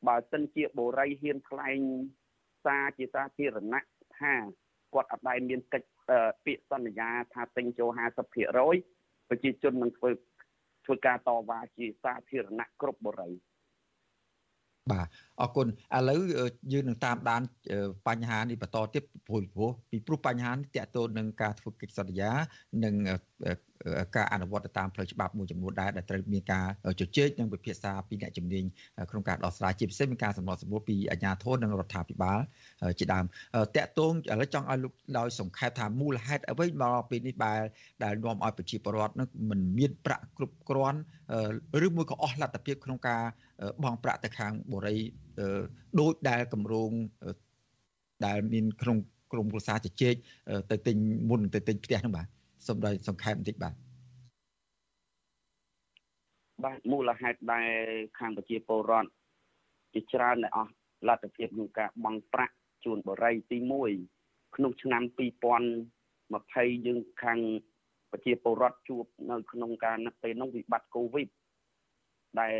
[0.06, 1.78] បើសិនជាបូរីហ៊ានថ្លែង
[2.64, 3.82] សារជាសាធារណៈ
[4.18, 4.34] ថា
[4.94, 5.88] គាត់អត់ដែលមានកិច្ច
[6.44, 10.10] ពាក្យសន្យាថាទិញចូល50%ប្រជាជននឹងធ្វើ
[10.84, 13.38] ធ្វើការតវ៉ាជាសាធារណៈគ្រប់បរិយា
[14.92, 15.06] បាទ
[15.40, 16.20] អរគុណឥឡូវ
[16.72, 17.42] យើងនឹងតាមដាន
[18.08, 22.30] បញ្ហានេះបន្តទៀតព្រោះពីព្រោះបញ្ហានេះតកតូននឹងការធ្វើកិច្ចសន្យា
[22.84, 22.94] និង
[24.16, 26.66] ការអនុវត្តតាមផ្លូវច្បាប់មួយចំនួនដែរដែលត្រូវមានការ
[27.00, 28.64] ជជែកនិងពិភាក្សាពីអ្នកជំនាញ
[29.10, 32.38] ក្នុងការដោះស្រាយជាពិសេសមានការសម្របសម្រួលពីអាជ្ញាធរនិងរដ្ឋាភិបាល
[32.98, 33.24] ជាដើម
[33.76, 37.60] តកតូនឥឡូវចង់ឲ្យលោកដោយសង្ខេបថាមូលហេតុអ្វីមកពេលនេះបែរ
[38.04, 41.00] ដែលនាំឲ្យប្រជាពលរដ្ឋនឹងមិនមានប្រាក់គ្រប់គ្រាន់
[41.86, 43.22] ឬមួយក៏អស់លទ្ធភាពក្នុងការ
[43.82, 44.98] បង់ប្រាក់ទៅខាងបរិយ
[46.00, 46.90] ដូចដែលគម្រោង
[48.26, 48.98] ដែលមានក្នុង
[49.32, 50.14] ក្រុមគ្រួសារជជែក
[50.70, 50.96] ទៅទិញ
[51.28, 52.26] មុនទៅទិញផ្ទះហ្នឹងបាទ
[52.66, 53.74] សូមដោយសង្ខេបបន្តិចបាទ
[56.64, 57.72] បាទមូលហេតុដែល
[58.18, 59.10] ខាងប្រជាពលរដ្ឋ
[59.94, 60.72] ជាច្រើនដែលអស់
[61.08, 62.54] លទ្ធភាពក្នុងការបង់ប្រាក់
[62.84, 63.58] ជូនបរិយទី
[64.06, 65.02] 1ក្នុងឆ្នាំ
[65.94, 67.38] 2020យើងខាង
[68.10, 71.28] ប្រជាពលរដ្ឋជួបនៅក្នុងការនឹកពេលនោះវិបត្តិកូវីដ
[72.40, 72.54] ដែល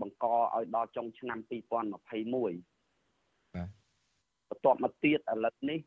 [0.00, 3.68] បង្កឲ្យដល់ចុងឆ្នាំ2021បាទ
[4.48, 5.78] បន្ទាប់មកទៀតឥឡូវនេះ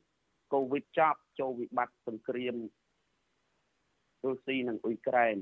[0.54, 2.56] កូវីដចប់ចូលវិបត្តិសង្គ្រាម
[4.26, 5.38] រុស្ស៊ីនិងអ៊ុយក្រែន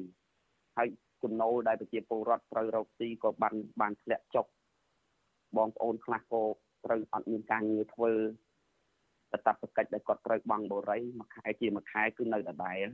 [0.78, 0.88] ហើយ
[1.24, 4.46] ចំណូលដែលប្រជាពលរដ្ឋត្រូវរកស៊ីក៏បានបានធ្លាក់ចុះ
[5.58, 6.44] បងប្អូនខ្លះក៏
[6.86, 8.14] ត្រូវអត់មានការងារធ្វើ
[9.32, 12.88] តតបកិច្ចដែលគាត់ត្រូវបង់បរិយមួយខែជាមួយខែគឺនៅដដែល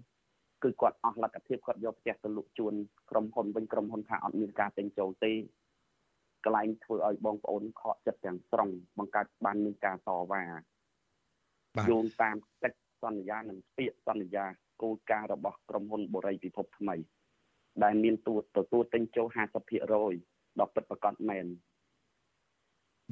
[0.63, 2.73] គឺគាត់អស់លទ្ធភាពគាត់យកផ្ទះទៅលក់ជូន
[3.09, 5.31] ក្រុមហ៊ុនវិញក្រុមហ៊ុនថាអត់មានការទិញចូលទេ
[6.45, 10.43] កន្លែងធ្វើឲ្យបងប្អូនខកចិត្តទាំងស្រុងបង្កើតបានមានការតវ៉ា
[11.89, 14.45] យោងតាមកិច្ចសន្យានិងពាក្យសន្យា
[14.81, 16.95] គោលការណ៍របស់ក្រុមហ៊ុនបូរីពិភពថ្មី
[17.83, 19.27] ដែលមានទួទទួលទិញចូល
[19.93, 21.45] 50%ដល់ពិតប្រកបមែន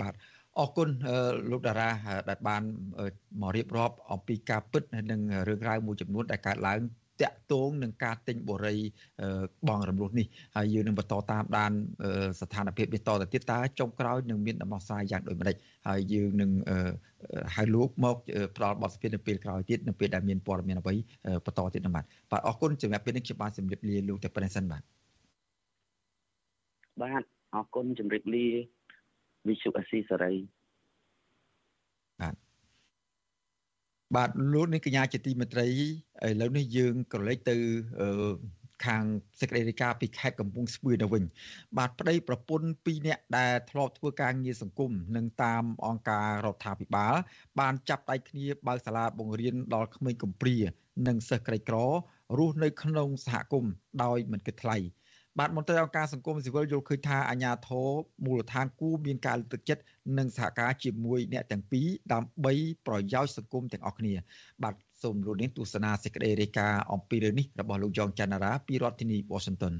[0.02, 0.14] បាទ
[0.60, 0.90] អរគុណ
[1.52, 1.90] លោកតារា
[2.30, 2.64] ដែលបាន
[3.42, 6.80] មករៀបរាប់អំពីការពិតនិងរឿងរ៉ាវមួយចំនួនដែលកើតឡើង
[7.22, 8.76] តាក់ទងនឹងការទិញបូរី
[9.68, 11.72] បងរំលោះនេះហើយយើងនឹងបន្តតាមដាន
[12.42, 15.56] ស្ថានភាពនេះតទៅទៀតតើចុងក្រោយនឹងមានដំណោះស្រាយយ៉ាងដូចម្តេច
[15.88, 16.52] ហើយយើងនឹង
[17.56, 18.16] ហៅលោកមក
[18.56, 20.96] ផ្ដល់បទសភានៅពេលក្រោយទៀតនៅពេលដែលមានព័ត៌មានអ្វី
[21.46, 24.82] បន្តទៀតនោះបាទបាទអរគុណសម្រាប់ពេលនេះខ្ញុំបានជម្រាបលាលោកតែប៉ុណ្្នេះសិនបាទ
[27.02, 27.24] បាទ
[27.56, 28.46] អរគុណជម្រាបលា
[29.48, 30.34] វិសុអស៊ីសេរី
[32.22, 32.36] បាទ
[34.16, 37.56] បាទលោកនាងកញ្ញាជាទីមេត្រីឥឡូវនេះយើងក៏លេចទៅ
[38.86, 39.04] ខាង
[39.40, 41.24] សេចក្តីរាយការណ៍ពីខេត្តកំពង់ស្ពឺទៅវិញ
[41.78, 47.16] បាទប្តីប្រពន្ធ2នាក់ដែលធ្លាប់ធ្វើការងារសង្គមនិងតាមអង្គការរដ្ឋាភិបាល
[47.60, 50.58] បានចាប់ដៃគ្នាបើកសាលាបង្រៀនដល់ក្មេងកំព្រា
[51.08, 51.78] និងសិស្សក្រីក្រ
[52.38, 54.78] រស់នៅក្នុងសហគមន៍ដោយមិនគិតថ្លៃ
[55.40, 57.88] បាទមន្ត្រីអង្គការសង្គមស៊ីវិលយល់ឃើញថាអាញាធរ
[58.26, 59.84] មូលដ្ឋានគូមានការលើកទឹកចិត្ត
[60.18, 62.54] និងសហការជាមួយអ្នកទាំងពីរដើម្បី
[62.88, 64.14] ប្រយោជន៍សង្គមទាំងអស់គ្នា
[64.64, 69.74] បាទសូមលោកនាងទស្សនាសេចក្តីរាយការណ៍អំពីរឿងនេះរបស់លោកយ៉ងច័ន្ទរាពីរដ្ឋធានី Washington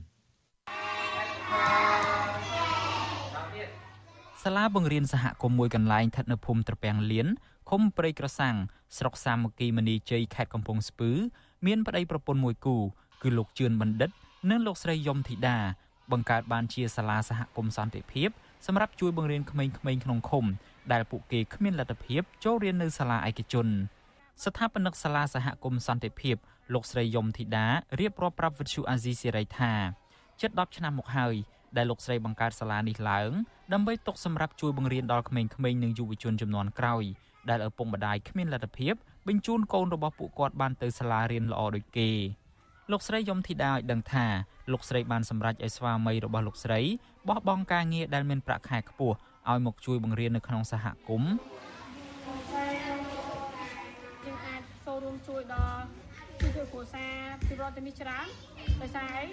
[4.44, 7.28] សាលាបង្រៀនសហគមន៍មួយកន្លែងស្ថិតនៅភូមិត្រពាំងលៀន
[7.70, 8.56] ឃុំព្រៃក្រសាំង
[8.98, 11.12] ស្រុកសាមគ្គីមនីជ័យខេត្តកំពង់ស្ពឺ
[11.66, 12.76] មានប្តីប្រពន្ធមួយគូ
[13.22, 14.12] គឺលោកជឿនបណ្ឌិត
[14.50, 15.58] និងលោកស្រីយមធីតា
[16.12, 18.30] បង្កើតបានជាសាលាសហគមន៍សន្តិភាព
[18.66, 20.46] សម្រាប់ជួយបង្រៀនក្មេងៗក្នុងឃុំ
[20.92, 23.68] ដែលពួកគេគ្មានលទ្ធភាពចូលរៀននៅសាលាឯកជន
[24.44, 26.36] ស្ថាបនិកសាលាសហគមន៍សន្តិភាព
[26.74, 27.66] លោកស្រីយមធីតា
[28.00, 29.74] រៀបរាប់ប្រាប់វិទ្យុអាស៊ីសេរីថា
[30.42, 31.36] ជិត10ឆ្នាំមកហើយ
[31.78, 33.32] ដែលលោកស្រីបង្កើតសាលានេះឡើង
[33.74, 37.04] ដើម្បីទុកសម្រាប់ជួយបង្រៀនដល់ក្មេងៗនិងយុវជនចំនួនក្រោយ
[37.50, 38.94] ដែលឪពុកម្ដាយគ្មានលទ្ធភាព
[39.28, 42.10] បញ្ជូនកូនរបស់ពួកគាត់បានទៅសាលារៀនល្អដូចគេ
[42.92, 44.26] លោកស្រីយមធីតាឲ្យដឹងថា
[44.72, 46.80] លោកស្រីបានសម្រេចឲ្យស្វាមីរបស់លោកស្រី
[47.28, 49.16] បោះបង់ការងារដែលមានប្រាក់ខែខ្ពស់
[49.50, 51.34] ឲ្យមកជួយបង្រៀននៅក្នុងសហគមន៍
[54.26, 55.86] យើងអាចចូលរួមជួយដល់
[56.40, 57.14] ជួយជួយគ្រួសារ
[57.48, 58.28] ពីរដ្ឋទៅនេះច្រើន
[58.82, 59.24] ដោយសារអី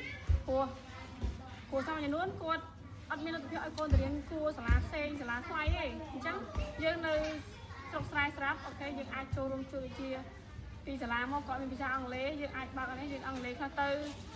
[0.46, 0.64] ព្រោះ
[1.70, 2.64] គ្រួសារមួយចំនួនគាត់
[3.10, 6.36] អត់មានលទ្ធភាពឲ្យកូនទៅរៀនគួរសាលាផ្សេងសាលាថ្លៃទេអញ្ចឹង
[6.82, 7.14] យើងនៅ
[7.90, 10.08] ស្រុកស្រែស្រាប់អូខេយើងអាចចូលរួមជួយជា
[10.86, 13.88] ពីសាលាមកគាត់មានភាសាអង់គ្លេសយើងអាចបើកអីយើងអង់គ្លេសខ្លះទៅ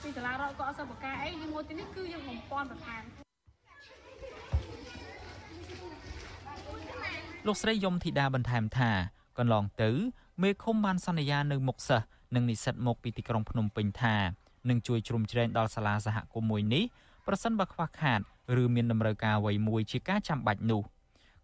[0.03, 3.03] ពីសាលារកគាត់អត់សូវបកាអីយើងមកទីនេះគឺយើងបំពន់បន្ថែម
[7.47, 8.91] លោកស្រីយមធីតាបន្ថែមថា
[9.39, 9.91] កន្លងទៅ
[10.43, 14.17] មេឃុំបានសន្យានៅមុខសិស្សនិងនិស្សិតមកពីទីក្រុងភ្នំពេញថា
[14.69, 16.85] នឹងជួយជ្រោមជ្រែងដល់សាលាសហគមន៍មួយនេះ
[17.27, 18.21] ប្រសិនបើខ្វះខាត
[18.63, 20.83] ឬមានតម្រូវការអ្វីមួយជាការចាំបាច់នោះ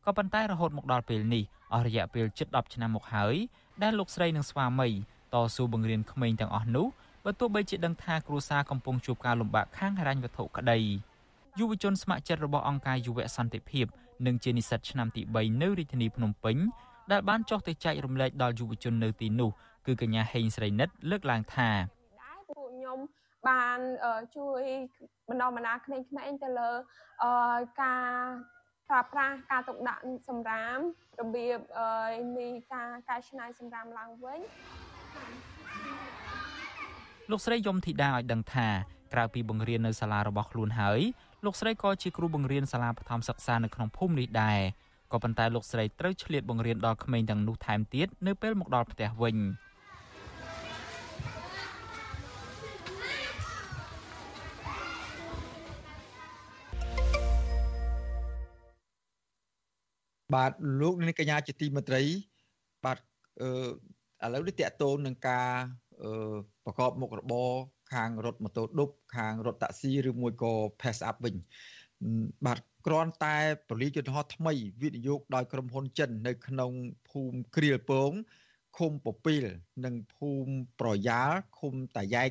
[0.05, 1.45] ក៏ប៉ុន្តែរហូតមកដល់ពេលនេះ
[1.75, 3.37] អស់រយៈពេលជិត10ឆ្នាំមកហើយ
[3.83, 4.89] ដែលលោកស្រីនិងស្វាមី
[5.35, 6.87] តស៊ូបង្រៀនក្មេងទាំងអស់នោះ
[7.25, 10.79] បើទោះបីជាដឹងថាគ្រួសារកំពុងជួបការលំបាកខាងហិរញ្ញវត្ថុក្តី
[11.59, 13.87] យុវជនស្ម័គ្រចិត្តរបស់អង្គការយុវសន្តិភាព
[14.27, 16.57] និងជានិស្សិតឆ្នាំទី3នៅរាជធានីភ្នំពេញ
[17.13, 19.51] ដែលបានចុះទៅចែករំលែកដល់យុវជននៅទីនោះ
[19.87, 21.69] គឺកញ្ញាហេងស្រីនិតលើកឡើងថា
[22.49, 22.99] ពួកខ្ញុំ
[23.49, 23.79] បាន
[24.37, 24.63] ជួយ
[25.29, 26.71] បណ្ដុះបណ្ដាលក្មេងៗទៅលើ
[27.83, 28.09] ការ
[28.91, 30.79] ប្រើប្រាស់ការទុកដាក់សម្រាម
[31.21, 31.59] របៀប
[32.39, 34.41] នៃការកែច្នៃសម្រាមឡើងវិញ
[37.31, 38.69] លោកស្រីយមធីតាឲ្យដឹងថា
[39.13, 41.01] ក្រៅពីបង្រៀននៅសាលារបស់ខ្លួនហើយ
[41.45, 44.61] លោកស្រីក៏ជាគ្រូបង្រៀនសាលាបឋមសិក្សានៅក្នុងភូមិនេះដែរ
[45.13, 49.37] ក៏ប៉ុន្តែលោកស្រីត្រូវឆ្លៀតបង្រៀនដល់ក្មេងទាំងនោះថែមទៀតនៅពេលមកដល់ផ្ទះវិញ។
[60.35, 62.03] បាទលោកនាងកញ្ញាជាទីមេត្រី
[62.85, 62.99] បាទ
[63.43, 63.49] អឺ
[64.25, 65.49] ឥឡូវនេះតកតូននឹងការ
[66.03, 67.51] អឺប្រកបមុខរបរ
[67.93, 71.37] ខាងរថម៉ូតូឌុបខាងរថតាក់ស៊ីឬមួយក៏ pass up វិញ
[72.47, 73.37] បាទគ្រាន់តែ
[73.69, 76.73] ពលិយន្តហោះថ្មីវិនិយោគដោយក្រុមហ៊ុនចិននៅក្នុង
[77.09, 78.13] ភូមិគ្រៀលពង
[78.79, 79.45] ឃុំពពីល
[79.85, 82.31] និងភូមិប្រយ៉ាលឃុំតាយ៉ែក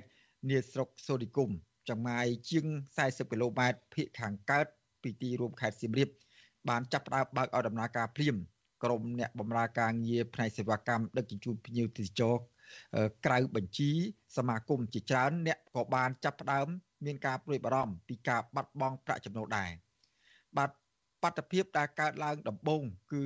[0.50, 1.50] នាស្រុកសូឌីគុំ
[1.90, 2.66] ចម្ងាយជាង
[3.00, 4.68] 40គីឡូម៉ែត្រភាគខាងកើត
[5.02, 6.10] ពីទីរួមខេត្តសៀមរាប
[6.70, 8.36] បានចាប់ផ្ដើមបើកឲ្យដំណើរការព្រាម
[8.84, 12.36] ក្រុមអ្នកបម្រើការងារផ្នែកសេវាកម្មដឹកជញ្ជូនភ្ញៀវទេសចរ
[13.26, 13.92] ក្រៅបញ្ជី
[14.38, 16.68] សមាគមជាច្រើនអ្នកក៏បានចាប់ផ្ដើម
[17.06, 19.70] មានការព្រួយបារម្ភពីការបាត់បង់ប្រាក់ចំណូលដែរ
[20.58, 20.70] បាទ
[21.22, 22.82] បាតុភិបដែលកើតឡើងដំបូង
[23.14, 23.24] គឺ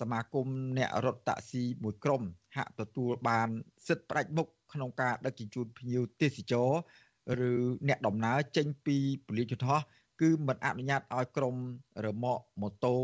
[0.00, 0.46] សមាគម
[0.78, 2.22] អ្នករត់តាក់ស៊ីមួយក្រុម
[2.56, 3.48] ហាក់ទទួលបាន
[3.88, 6.70] សិទ្ធិផ្ដាច់មុខក្នុងការដឹកជញ្ជូនភ្ញៀវទេសចរ
[7.48, 7.52] ឬ
[7.88, 8.96] អ្នកដំណើរចេញពី
[9.26, 9.80] ពលិយន្តហោះ
[10.20, 11.56] គឺមិនអនុញ្ញាតឲ្យក្រុម
[12.06, 12.96] រមាក់ម៉ូតូ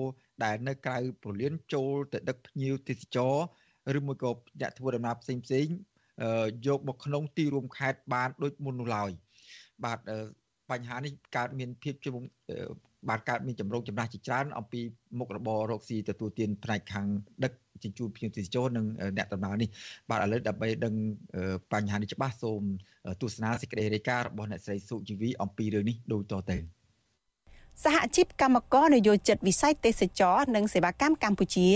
[0.45, 3.35] ដែលនៅក្រៅប្រលានចូលទៅដឹកភ្ញៀវទេសចរ
[3.99, 5.67] ឬមួយក៏អ្នកធ្វើដំណើរផ្សេងផ្សេង
[6.67, 9.11] យកមកក្នុងទីរួមខេត្តបានដូចមុននោះឡើយ
[9.85, 9.99] បាទ
[10.71, 12.15] បញ្ហានេះកើតមានភាពជុំ
[13.09, 14.81] បានកើតមានចម្រូងចម្រាសជាច្រើន អំពី
[15.19, 17.07] មុខរបររកស៊ីទទួលទានផ្នែកខាង
[17.45, 17.53] ដឹក
[17.83, 18.87] ជញ្ជូនភ្ញៀវទេសចរនិង
[19.17, 19.69] អ្នកដំណើរនេះ
[20.11, 20.95] បាទឥឡូវដើម្បីដឹង
[21.73, 22.63] បញ្ហានេះច្បាស់សូម
[23.23, 26.59] ទស្សនាសេចក្តីរាយការណ៍របស់អ្នកស្រីសុជីវីអំពីរឿងនេះដូចតទៅ
[27.85, 31.69] សហជីពកម្មករនយោជិតវិស័យទេសចរនិងសេវាកម្មកម្ពុជា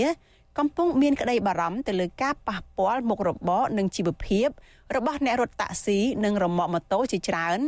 [0.57, 4.47] កំពុងមានក្តីបារម្ភទៅលើការប៉ះពាល់មុខរបរនិងជីវភាព
[4.95, 7.59] របស់អ្នករត់តាក់ស៊ីនិងរមាក់ម៉ូតូជាច្រើន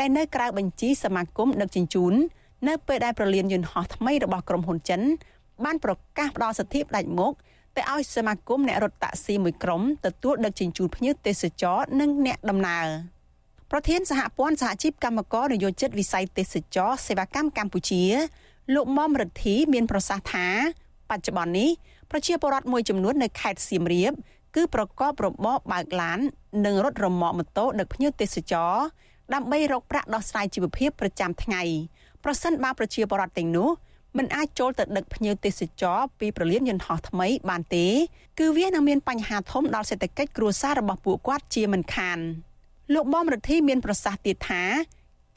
[0.00, 2.14] ដែលនៅក្រៅបញ្ជីសមាគមដឹកជញ្ជូន
[2.68, 5.00] នៅពេលដែលប្រលានយន្តហោះថ្មីរបស់ក្រុមហ៊ុនចិន
[5.64, 7.32] បានប្រកាសផ្ដល់សិទ្ធិផ្ដាច់មុខ
[7.76, 12.86] ទៅឲ្យសមាគមអ្នករត់តាក់ស៊ីមួយក្រុមទទួលដឹកជញ្ជូនភ្ញៀវទេសចរនិងអ្នកដំណើរ
[13.70, 18.04] ប្រធានសហព័ន្ធសហជីពកម្មករនយោជិតវិស័យទេសចរសេវាកម្មកម្ពុជា
[18.74, 20.46] លោកមុំរិទ្ធីមានប្រសាសន៍ថា
[21.10, 21.70] បច្ចុប្បន្ននេះ
[22.10, 24.12] ប្រជាពលរដ្ឋមួយចំនួននៅខេត្តសៀមរាប
[24.54, 26.18] គឺប្រកបរបរបើកឡាន
[26.64, 28.74] និងរត់រមាក់ម៉ូតូដឹកភ្ញៀវទេសចរ
[29.34, 31.62] ដើម្បីរកប្រាក់ដោះស្រាយជីវភាពប្រចាំថ្ងៃ
[32.24, 33.68] ប្រសិនបើប្រជាពលរដ្ឋទាំងនោះ
[34.16, 37.86] មិនអាចចូលទៅដឹកភ្ញៀវទេសចរពីប្រលានយន្តហោះថ្មីបានទេ
[38.38, 42.18] គឺវានឹងមានបញ្ហាធំដល់សេដ្ឋកិច្ចគ្រួសាររបស់ពួកគាត់ជាមិនខាន
[42.94, 44.62] លោកបំរដ្ឋីមានប្រសាសន៍ទៀតថា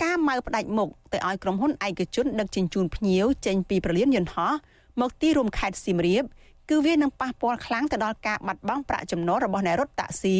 [0.04, 4.54] ការម៉ៅផ្ដាច់មុខទៅឲ្យក្រុមហ៊ុនឯកជនដឹកជញ្ជូនភ្ញៀវចេញពីប្រលានយន្តហោះ
[5.02, 6.24] មកទីរួមខេត្តសៀមរាប
[6.70, 10.38] គឺវានឹងប៉ះពាល់ខ្លាំងទៅដល់ការបាត់បង់ប្រាក់ចំណូលរបស់អ្នករត់តាក់ស៊ី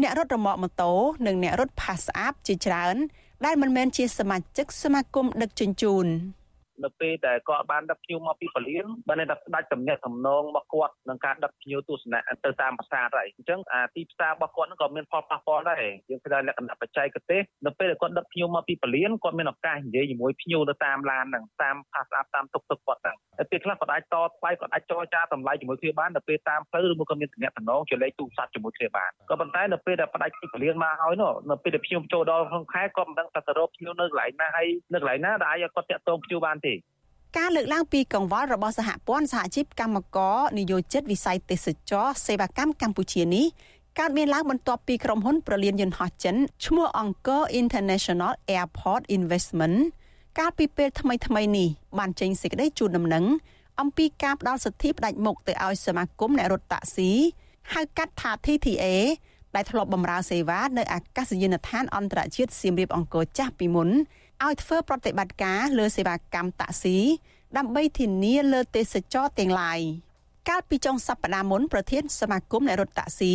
[0.00, 0.92] អ្នករត់រមាក់ម៉ូតូ
[1.26, 2.96] និងអ្នករត់ផាសអាប់ជាច្រើន
[3.44, 6.06] ដែលមិនមែនជាសមាជិកសមាគមដឹកជញ្ជូន។
[6.84, 36.74] នៅពេលដែលគាត់បានដឹកភ្ញៀវមកពីពលានបានតែផ្ដាច់ទំនាក់ទំនងរបស់គាត់នឹងការដឹកភ្ញៀវទស្សនៈទៅតាមភាសាហើយអញ្ចឹងអាទីផ្សាររបស់គាត់នឹងក៏មានផលប៉ះពាល់ដែរយើងផ្ដល់លក្ខណៈបច្ចេកទេសនៅពេលដែលគាត់ដឹកភ្ញៀវមកពីពលានគាត់មានឱកាសនិយាយជាមួយភ្ញៀវនៅតាមឡានហ្នឹងតាមផាសអាប់តាមទុកទុកគាត់ហ្នឹងហើយពេលខ្លះគាត់អាចតថ្លៃគាត់អាចចរចាតម្លៃជាមួយគ្នាបាននៅពេលតាមផ្លូវឬមួយក៏មានទំនាក់ទំនងជាលេខទូរស័ព្ទជាមួយគ្នាបានក៏ប៉ុន្តែនៅពេលដែលផ្ដាច់ពីពលានមកហើយនោះនៅពេលដែលភ្ញៀវចូលដល់ក្នុងខែគាត់មិនដឹងថាទៅរកភ្ញៀវនៅកន្លែងណាហើយនៅកន្លែងណាដែលអាចគាត់តាក់ទងភ្ញៀវបានទេ
[37.38, 43.46] ការលើកឡើងពីកង្វល់របស់សហព័ន្ធសហជីពកម្មករនិយោជិតវិស័យទេសចរសេវាកម្មកម្ពុជានេះ
[43.98, 46.36] កើតមានឡើងបន្ទាប់ពីក្រុមហ៊ុនប្រលានយន្តហោះចិន
[46.66, 49.78] ឈ្មោះ Angkor International Airport Investment
[50.38, 53.24] កាលពីពេលថ្មីថ្មីនេះបានចេញសេចក្តីជូនដំណឹង
[53.80, 57.10] អំពីការផ្ដល់សិទ្ធិផ្ដាច់មុខទៅឲ្យសមាគមអ្នករត់តាក់ស៊ី
[57.72, 58.84] ហៅកាត់ថា TTA
[59.54, 63.90] ដែលធ្លាប់បម្រើសេវានៅអាកាសយានដ្ឋានអន្តរជាតិសៀមរាបអង្គរចាស់ពីមុន
[64.44, 66.98] ឲ្យធ្វើប្រតិបត្តិការលើសេវាកម្មតាក់ស៊ី
[67.56, 69.80] ដើម្បីធានាលើទេសចរទាំងឡាយ
[70.48, 73.34] កាលពីចុងសប្តាហ៍មុនប្រធានសមាគមអ្នករត់តាក់ស៊ី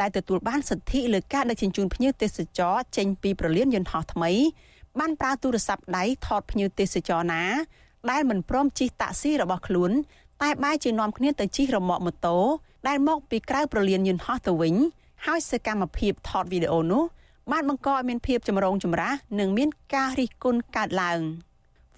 [0.00, 4.30] ដែលទទួលបានសិទ្ធិលើការដឹកជញ្ជូនភ្ញៀវទេសចរចេញពីប្រលានយន្តហោះថ្មី
[4.98, 7.42] បានប្រើទូរស័ព្ទដៃថតភ្ញៀវទេសចរណា
[8.10, 9.90] ដែលមិនព្រមជិះតាក់ស៊ីរបស់ខ្លួន
[10.42, 12.38] តែបែរជានាំគ្នាទៅជិះរមាក់ម៉ូតូ
[12.88, 14.74] ដែលមកពីក្រៅប្រលានយន្តហោះទៅវិញ
[15.26, 17.02] ហើយសកម្មភាពថតវីដេអូនោះ
[17.50, 21.20] បានបង្កឲ្យមានភាពចម្រូងចម្រាសនិងមានការរិះគន់កើតឡើង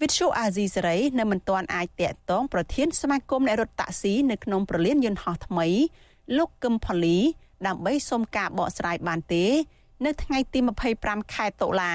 [0.01, 5.67] វិទ្យុអាស៊ីសេរីនៅមិនទាន់អាចតាក់ទងប្រធានសមាគមអ្នករត់តាក់ស៊ីនៅក្នុងប្រលានយន្តហោះថ្មី
[6.37, 7.17] លោកកឹមផល្លី
[7.67, 9.45] ដើម្បីសុំការបកស្រាយបានទេ
[10.05, 10.59] នៅថ្ងៃទី
[10.97, 11.93] 25ខែតុលា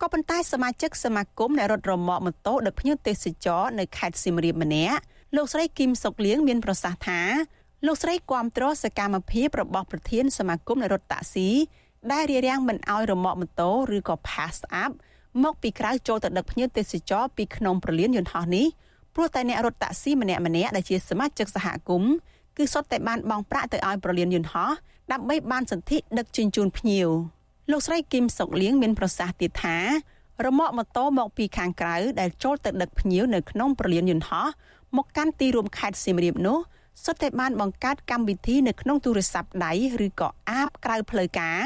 [0.00, 4.98] ក៏ប៉ុន្តែសមាជិកសមាគមអ្នករត់រមាក់ម៉ូតូដឹកភ្ញៀវទេសចរនៅខេត្តសៀមរាបម្នាក់
[5.36, 7.20] លោកស្រីគឹមសុកលៀងមានប្រសាសន៍ថា
[7.86, 11.48] លោកស្រីគាំទ្រសកម្មភាពរបស់ប្រធានសមាគមអ្នករត់តាក់ស៊ី
[12.12, 14.92] ដែលរារាំងមិនឲ្យរមាក់ម៉ូតូឬក៏ pass up
[15.42, 18.66] មកពីក្រៅចូលទៅដឹកភ្ញៀវទេសចរពីក្នុងប្រលានយន្តហោះនេះ
[19.14, 22.12] ព្រោះតែអ្នករត់តាក់ស៊ីម្នាក់ម្នាក់ដែលជាសមាជិកសហគមន៍
[22.56, 24.70] គឺសុទ្ធតែបានបង់ប្រាក់ទៅឲ្យប្រលានយន្តហោះ
[25.12, 27.08] ដើម្បីបានសន្ធិដឹកជញ្ជូនភ្ញៀវ
[27.70, 29.78] លោកស្រីគឹមសុកលៀងមានប្រសាសន៍ទៀតថា
[30.46, 34.46] រមាក់ម៉ូតូមកពីខាងក្រៅដែលចូលទៅដឹកភ្ញៀវនៅក្នុងប្រលានយន្តហោះ
[34.96, 36.58] មកកាន់ទីរួមខេត្តសៀមរាបនោះ
[37.04, 39.72] សុទ្ធតែបានបង្កើតកម្មវិធីនៅក្នុងទូរស័ព្ទដៃ
[40.06, 41.58] ឬក៏អាបក្រៅផ្លូវការ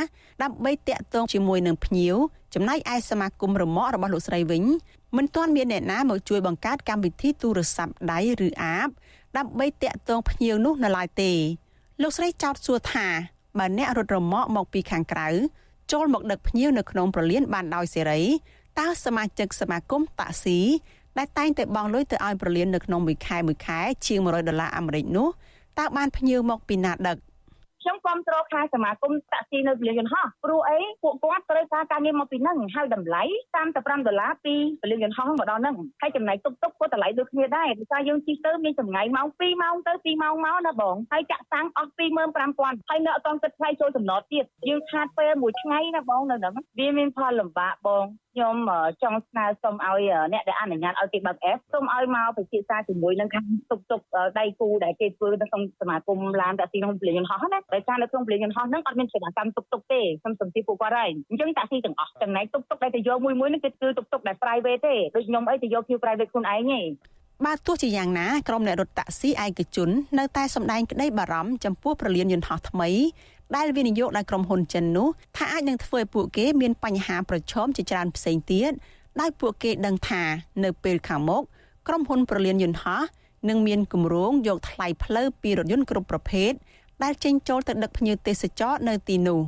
[0.42, 2.16] ដើម្បីតាក់ទងជាមួយនឹងភ្ញៀវ
[2.54, 4.64] ចំណែកឯសមាគមរមាក់របស់លោកស្រីវិញ
[5.16, 8.88] មិនទាន់មានអ្នកណាមកជួយបង្កើតកម្មវិធីទូរស័ព្ទដៃឬអាប
[9.36, 11.32] ដើម្បីតាក់ទងភ្ញៀវនោះនៅឡើយទេ
[12.02, 13.06] លោកស្រីចោទសួរថា
[13.58, 15.28] បើអ្នករត់រមាក់មកពីខាងក្រៅ
[15.92, 18.22] ចូលមកដឹកភ្ញៀវនៅក្នុងប្រលានបានដោយសេរី
[18.78, 20.60] តើសមាជិកសមាគមតាក់ស៊ី
[21.18, 25.28] ដែលតែងតែបង់លុយទៅឲ្យប្រលាននៅក្នុងមួយខែមួយខែជាង100ដុល្លារអាមេរិកនោះ
[25.78, 27.18] តើបានភ្ញៀវមកពីណាដឹក
[27.84, 33.22] ខ្ញុំគ្រប់គ្រងខាងសមាគមតាក់ស៊ីនៅពលិយន្តហោះព្រោះអីពួកគាត់ត្រូវការការងារមកពីហ្នឹងហើយតម្លៃ
[33.64, 48.04] 35ដុល្លារពីពលិយន្តហោះមកដល់ហ្នឹងហើយចំណែកទុកទុកក៏តម្លៃដូចគ្នាដែរពីសារយើងជិះទៅមានចម្ងាយម៉ោង2ម៉ោងទៅ2ម៉ោងមកណាបងហើយចាក់សាំងអស់25000ហើយនៅអត់តគិតថ្លៃចូលចំណតទៀតយើងខាតពេលមួយថ្ងៃណាបងនៅហ្នឹងវាមានផលលំបាកបង
[48.34, 48.56] ខ្ញុំ
[49.02, 54.00] ចង់ស្នើសុំឲ្យអ្នកដែលអនុញ្ញាតឲ្យគេបើក app សូមឲ្យមកពិភាក្សាជាមួយនឹងខាងទុកទុក
[54.38, 66.80] ដៃគូដែលគេធ្វើនៅក្នុងសមាគមឡានតាក់ស៊ីក្នុងពលិយន្តហោះណាដោយសារនៅក្នុងពលិយន្តហោះហ្នឹងអត់មានសេវាកម្មទុកទុកទេខ្ញុំសំទីពួកគាត់ហើយអញ្ចឹងតាក់ស៊ីទាំងអស់ចំណែកទុកទុកដែលទៅយកមួយមួយហ្នឹងគឺគឺទុកទុកដែល private ទេដូចខ្ញុំអីទៅយក queue private ខ្លួនឯងទេ
[67.46, 72.88] បាទទោះជាយ៉ាងណាក្រុមអ្នករត់តាក់ស៊ីឯកជននៅតែសម្ដែងក្តីបារម្ភចំពោះប្រលានយន្តហោះថ្មី
[73.56, 78.72] ដែលវិនិយោគដោយក្រុមហ៊ុនចិននោះថាអាចនឹងធ្វើឲ្យពួកគេមានបញ្ហាប្រឈមជាច្រើនផ្សេងទៀត
[79.20, 80.22] ដោយពួកគេដឹងថា
[80.64, 81.42] នៅពេលខាងមុខ
[81.88, 83.02] ក្រុមហ៊ុនប្រលានយន្តហោះ
[83.48, 86.52] នឹងមានគម្រោងយកថ្លៃផ្លូវពីរថយន្តគ្រប់ប្រភេទ
[87.02, 89.40] ដែលចេញចូលទៅដឹកភ្ញៀវទេសចរនៅទីនោះ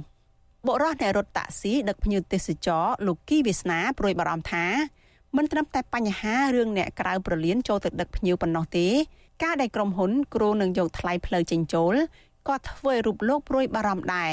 [0.66, 4.66] បុរសអ្នករត់តាក់ស៊ីដឹកភ្ញៀវទេសចរលោកគីវាសនាព្រួយបារម្ភថា
[5.36, 8.86] មិនត្រឹមតែបញ្ហារឿងអ្នកក្រៅប្រលានចូលទៅដឹកភ្ញៀវប៉ុណ្ណោះទេ
[9.42, 11.94] ការដែលក្រុមហ៊ុនគ្រោងនឹងយកថ្លៃផ្លូវចេញចូល
[12.48, 14.32] ក៏ធ្វើឲ្យរូបលោកព្រួយបារម្ភដែរ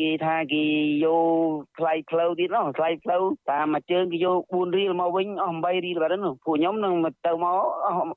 [0.00, 0.64] គេថាគេ
[1.04, 6.94] យកថ្លៃផ្លូវទៀតនោះថ្លៃផ្លូវតាមមួយជើងគេយក4រៀលមកវិញអស់8រៀលបាត់ហ្នឹងពួកខ្ញុំនឹង
[7.26, 7.60] ទៅមក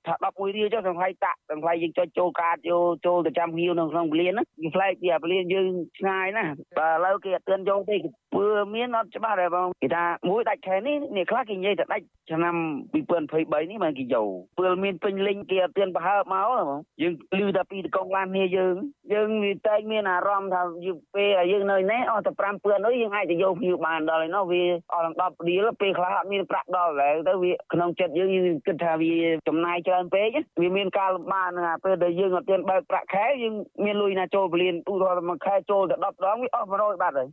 [0.08, 5.68] ថា11រៀលចុះទាំងថ្លៃតាក់ទាំងថ្លៃយើងចុចចូលកាតយកចូលទៅចាំភ្ញៀវនៅក្នុងពលានហ្នឹងថ្លៃពីពលានយើង
[6.00, 7.98] ឆ្ងាយណាស់បើឥឡូវគេអត់ទឿនយកទេ
[8.36, 12.56] ពើមានអត់ច្បាស់ដែរបងគេថាមួយដាច់ខែនេះនេះខ្លះគេនិយាយតែដាច់ឆ្នាំ
[12.94, 14.28] 2023នេះមកគេយក
[14.60, 18.76] ពើមានពេញលេងគេអត់ទឿនប្រហើបមកបងយើងឮតែពីតកងឡានគ្នាយើង
[19.14, 24.64] យើងវាតែមានអារម្មណ៍ថាយើងពេលយើងនៅនេះអស់តែ5ពឿននោះយើងអាចទៅយកភ្ញៀវបានដល់ឯនោះវា
[24.94, 29.14] អស់ដល់10រៀលពេលខ្លះអត់មានប្រាក់ដល់ហើយទៅវាក្នុងចិត្តយើងយើងគិតថាវា
[29.48, 30.30] ចំណាយច្រើនពេក
[30.62, 33.54] វាមានការលំបាកនឹងពេលដែលយើងអត់ទាន់បើកប្រាក់ខែយើង
[33.86, 37.28] មានលុយណាចូលពលានឧទាហរណ៍មួយខែចូលតែ10ដងវាអស់100បាត់ហើយ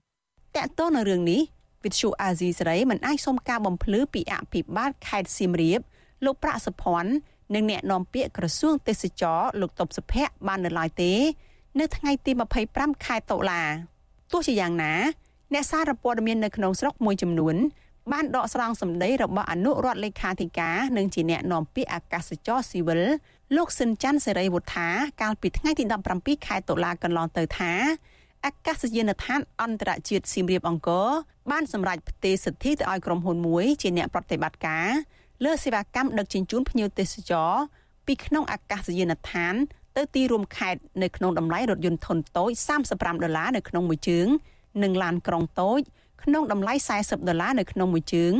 [0.57, 1.41] តកតនៅរឿងនេះ
[1.85, 5.80] វិទ្យុអាស៊ីសេរីមិនអាចសុំការបំភ្លឺពីអភិបាលខេត្តសៀមរាប
[6.24, 7.12] លោកប្រាក់សុភ័ណ្ឌ
[7.55, 11.12] និងអ្នកនាំពាក្យក្រសួងទេសចរលោកតុបសុភ័ក្របាននៅឡើយទេ
[11.80, 12.32] នៅថ្ងៃទី
[12.68, 13.62] 25ខែតុលា
[14.33, 14.95] ទោះជាយ៉ាងណា
[15.55, 17.57] អ្នកសារព័ត៌មាននៅក្នុងស្រុកមួយចំនួន
[18.12, 23.03] បានដកស្រង់សម្ដីរបស់អនុរដ្ឋលេខាធិការនិងជាអ្នកនាំពាក្យអាកាសចរស៊ីវិល
[23.57, 24.89] លោកស៊ិនច័ន្ទសេរីវុធា
[25.22, 25.85] កាលពីថ្ងៃទី
[26.16, 27.72] 17ខែតុលាកន្លងទៅថា
[28.47, 31.09] អាកាសយានដ្ឋានអន្តរជាតិសៀមរាបអង្គរ
[31.51, 34.89] បានសម្រេចផ្ទេរសិទ្ធិទៅឲ្យក្រុមហ៊ុនមួយជាអ្នកប្រតិបត្តិការ
[35.45, 37.53] លើសេវាកម្មដឹកជញ្ជូនភ្ញៀវទេសចរ
[38.07, 39.55] ពីក្នុងអាកាសយានដ្ឋាន
[39.97, 42.51] ទៅទីរួមខេត្តនៅក្នុងតម្លៃរថយន្តធុនតូច
[42.86, 44.26] 35ដុល្លារនៅក្នុងមួយជើង
[44.82, 45.80] និងឡានក្រុងតូច
[46.22, 48.32] ក្នុងតម្លៃ40ដុល្លារនៅក្នុងមួយជើង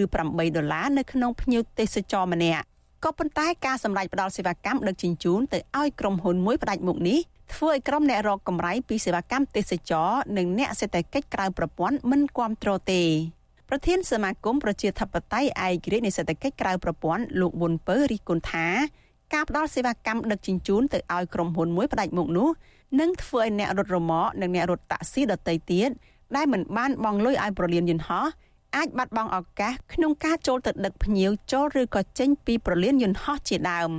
[0.00, 2.64] ឬ8ដុល្លារនៅក្នុងភ្ញៀវទេសចរម្នាក់
[3.04, 7.18] ក៏ប៉ុន្តែការសម្រេចផ្តល់សេវាកម្មដឹកជញ្ជូនទៅឲ្យក្រុមហ៊ុនមួយផ្ដាច់មុខនេះ
[7.54, 13.02] ធ្វើឲ្យក្រុមអ្នករកកម្រៃពីសេវាកម្មទេសចរនិងអ្នកសេដ្ឋកិច្ចក្រៅប្រព័ន្ធមិនគ្រប់គ្រងទេ
[13.68, 18.66] ប្រធានសមាគមប្រជាធិបតេយ្យឯករាជ្យនៃសេដ្ឋកិច្ចក្រៅប្រព័ន្ធលោកវុនពើរីគុណថា
[19.34, 22.48] ការផ្ដល់សេវាកម្មដឹកជញ្ជូនទៅឲ្យក្រុមហ៊ុនមួយផ្ដាច់មុខនោះ
[23.00, 25.90] នឹងធ្វើឲ្យអ្នករត់រមាក់និងអ្នករត់តាក់ស៊ីដទៃទៀត
[26.36, 28.26] ដែលមិនបានបង់លុយឲ្យប្រលានយន្តហោះ
[28.76, 33.90] អាចបាត់បង់ឱកាសក្នុងការចូលទៅដឹកភ្ញៀវចូលឬក៏ចេញពីប្រលានយន្តហោះជាដើម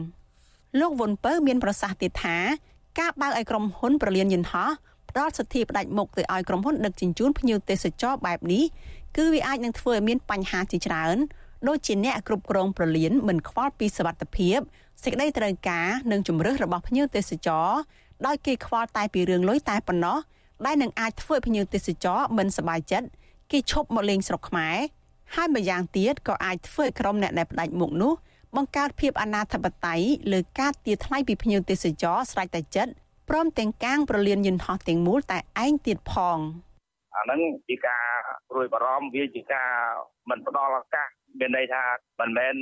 [0.80, 2.38] លោកវុនពៅមានប្រសាសន៍ទៀតថា
[3.00, 4.70] ការបើកឲ្យក្រុមហ៊ុនប្រលានយន្តហោះ
[5.10, 8.64] ផ្ដល់សិទ្ធិផ្ដាច់មុខទៅឲ្យក្រុមហ៊ុនដឹកជញ្ជូនភ្ញៀវទេសចរបែបនេះ
[9.18, 11.18] គឺវាអាចនឹងធ្វើឲ្យមានបញ្ហាជាច្រើន
[11.68, 14.60] ដូចជាអ្នកគ្រប់គ្រងប្រលានមិនខ្វល់ពីសវត្ថភាព
[15.04, 17.70] សេចក្តីត្រូវការនិងជំរឿសរបស់ភ្ញៀវទេសចរ
[18.26, 20.18] ដោយគេខ្វល់តែពីរឿងលុយតែប៉ុណ្ណោះ
[20.66, 23.08] ដែលនឹងអាចធ្វើឲ្យភ្ញៀវទេសចរមិនសប្បាយចិត្ត
[23.52, 24.78] គេឈប់មកលេងស្រុកខ្មែរ
[25.36, 28.14] ហើយម្យ៉ាងទៀតក៏អាចធ្វើឲ្យក្រុមអ្នកដែលផ្ដាច់មុខនោះ
[28.56, 32.92] បង្កើតភាពអនាធបត័យលើការទារថ្លៃពីភ្ញៀវទេសចរស្រេចតែចិត្ត
[33.30, 36.38] ព្រមទាំងកាងប្រលានយន្តហោះទាំងមូលតែឯងទៀតផង
[37.16, 38.06] អាហ្នឹងជាការ
[38.50, 39.72] ព្រួយបារម្ភវាជាការ
[40.30, 41.08] មិនផ្ដល់ឱកាស
[41.40, 41.84] មានន័យថា
[42.22, 42.56] មិនមែន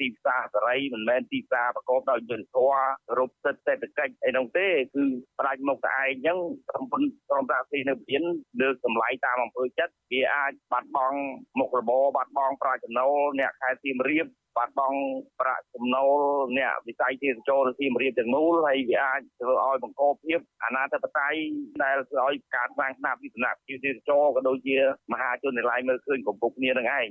[0.00, 2.80] ទីផ្សារសេរីមិនមែនទីផ្សារប្រកបដោយយុត្តិធម៌
[3.18, 5.04] រូបសិទ្ធិសេដ្ឋកិច្ចអីនោះទេគឺ
[5.38, 6.38] ផ្ដាច់មុខតែឯងអញ្ចឹង
[6.70, 8.22] ក្រុមហ៊ុនក្រុមតាក់ស៊ីនៅពៀន
[8.60, 11.18] លើកតម្លៃតាមអំពើចិត្តវាអាចបាត់បង់
[11.58, 14.26] មុខរបរបាត់បង់ប្រាក់ចំណូលអ្នកខេត្តសៀមរាប
[14.56, 14.98] បាត់បង់
[15.40, 16.18] ប្រាក់ចំណូល
[16.58, 21.34] អ្នកវិស័យទេសចរសៀមរាបទាំងមូលហើយវាអាចធ្វើឲ្យបង្កភាពអនាធបត័យ
[21.82, 24.76] ដែលធ្វើឲ្យការស្វាងស្នាប់វិសនាជាទេសចរក៏ដូចជា
[25.12, 27.08] មហាជនទាំងឡាយមើលឃើញកំពុងគ្នានឹងឯង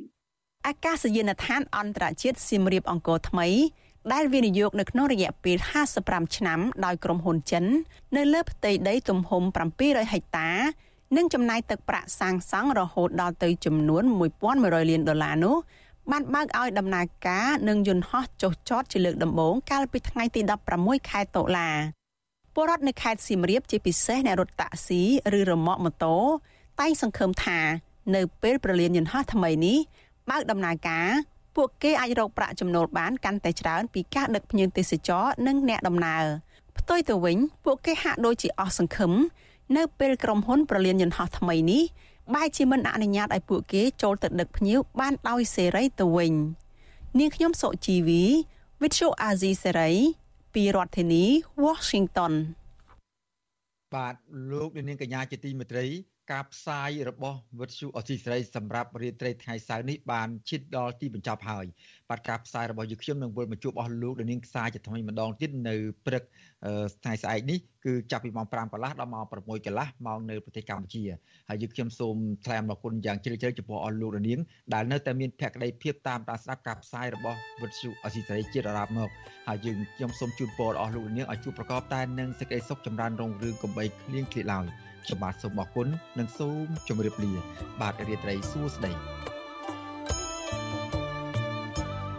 [0.67, 3.47] អាកាសយានដ្ឋានអន្តរជាតិសៀមរាបអង្គរថ្មី
[4.13, 5.57] ដែលវិនិយោគនៅក្នុងរយៈពេល
[5.95, 7.65] 55ឆ្នាំដោយក្រុមហ៊ុនចិន
[8.15, 9.43] នៅលើផ្ទៃដីទំហំ
[9.77, 10.49] 700ហិកតា
[11.17, 14.03] និងចំណាយទឹកប្រាក់សាងសង់រហូតដល់ទៅចំនួន
[14.45, 15.55] 1100លានដុល្លារនោះ
[16.11, 20.41] បានបើកឲ្យដំណើរការនឹងយន្តហោះចុះចតជាលើកដំបូងកាលពីថ្ងៃទី
[20.75, 21.69] 16ខែតុលា
[22.53, 25.01] ពលរដ្ឋនៅខេត្តសៀមរាបជាពិសេសអ្នករត់តាក់ស៊ី
[25.39, 26.17] ឬរមាក់ម៉ូតូ
[26.79, 27.59] តែងសង្ឃឹមថា
[28.15, 29.77] នៅពេលប្រលានយន្តហោះថ្មីនេះ
[30.29, 31.07] បើកដំណើរការ
[31.55, 36.23] ពួកគេអាចរកប្រាក់ចំណូលបានកាន់តែច្រើនពីការដឹកភ្ញៀវទេសចរនិងអ្នកដំណើរ
[36.77, 39.11] ផ្ទុយទៅវិញ ពួកគេហាក់ដូចជាអស់សង្ឃឹម
[39.77, 41.83] នៅពេលក្រុមហ៊ុនប្រលានយន្តហោះថ្មីនេះ
[42.35, 46.33] បែរជាមិនអនុញ្ញាតឲ្យពួកគេចូលទៅដឹកភ្ញៀវបានដោយសេរីទៅវិញ
[47.19, 48.23] នាងខ្ញុំសុជីវី
[48.79, 49.93] With Show Azizi Serai
[50.53, 51.23] ពីរដ្ឋធានី
[51.65, 52.33] Washington
[53.95, 54.15] បាទ
[54.51, 55.85] លោកនាងកញ្ញាជាទីមេត្រី
[56.31, 61.65] ការផ្សាយរបស់វិទ្យុអសីសេរីសម្រាប់រាត្រីថ្ងៃសៅរ៍នេះបានឈានដល់ទីបញ្ចប់ហើយ
[62.09, 65.75] បាទការផ្សាយរបស់យើងខ្ញុំនឹងវិលមកជួបអស់លោកនាងខ្សាយជាថ្មីម្ដងទៀតនៅ
[66.05, 66.23] ព្រឹក
[67.03, 71.03] ថ្ងៃស្អែកនេះគឺចាប់ពីម៉ោង5កន្លះដល់ម៉ោង6កន្លះម៉ោងនៅប្រទេសកម្ពុជា
[71.49, 72.15] ហើយយើងខ្ញុំសូម
[72.45, 74.39] ថ្លែងអំណរគុណយ៉ាងជ្រាលជ្រៅចំពោះអស់លោកនាង
[74.73, 79.09] ដែលនៅតែមានភក្ដីភាពតាមដានស្ដាប់ការផ្សាយរបស់វិទ្យុអសីសេរីជាតិអារ៉ាប់មក
[79.47, 85.87] ហើយយើងខ្ញុំសូមជូនពរអស់លោកនាងឲ្យជួបប្រកបតែនឹងសេចក្តីសុខចម្រើនរុងរឿងកំបីគ្លៀងគ្លាឡើយ ខ្ញុំបាទសូមអរគុណ
[86.19, 87.33] និងសូមជម្រាបលា
[87.81, 88.93] បាទរាត្រីសួស្តី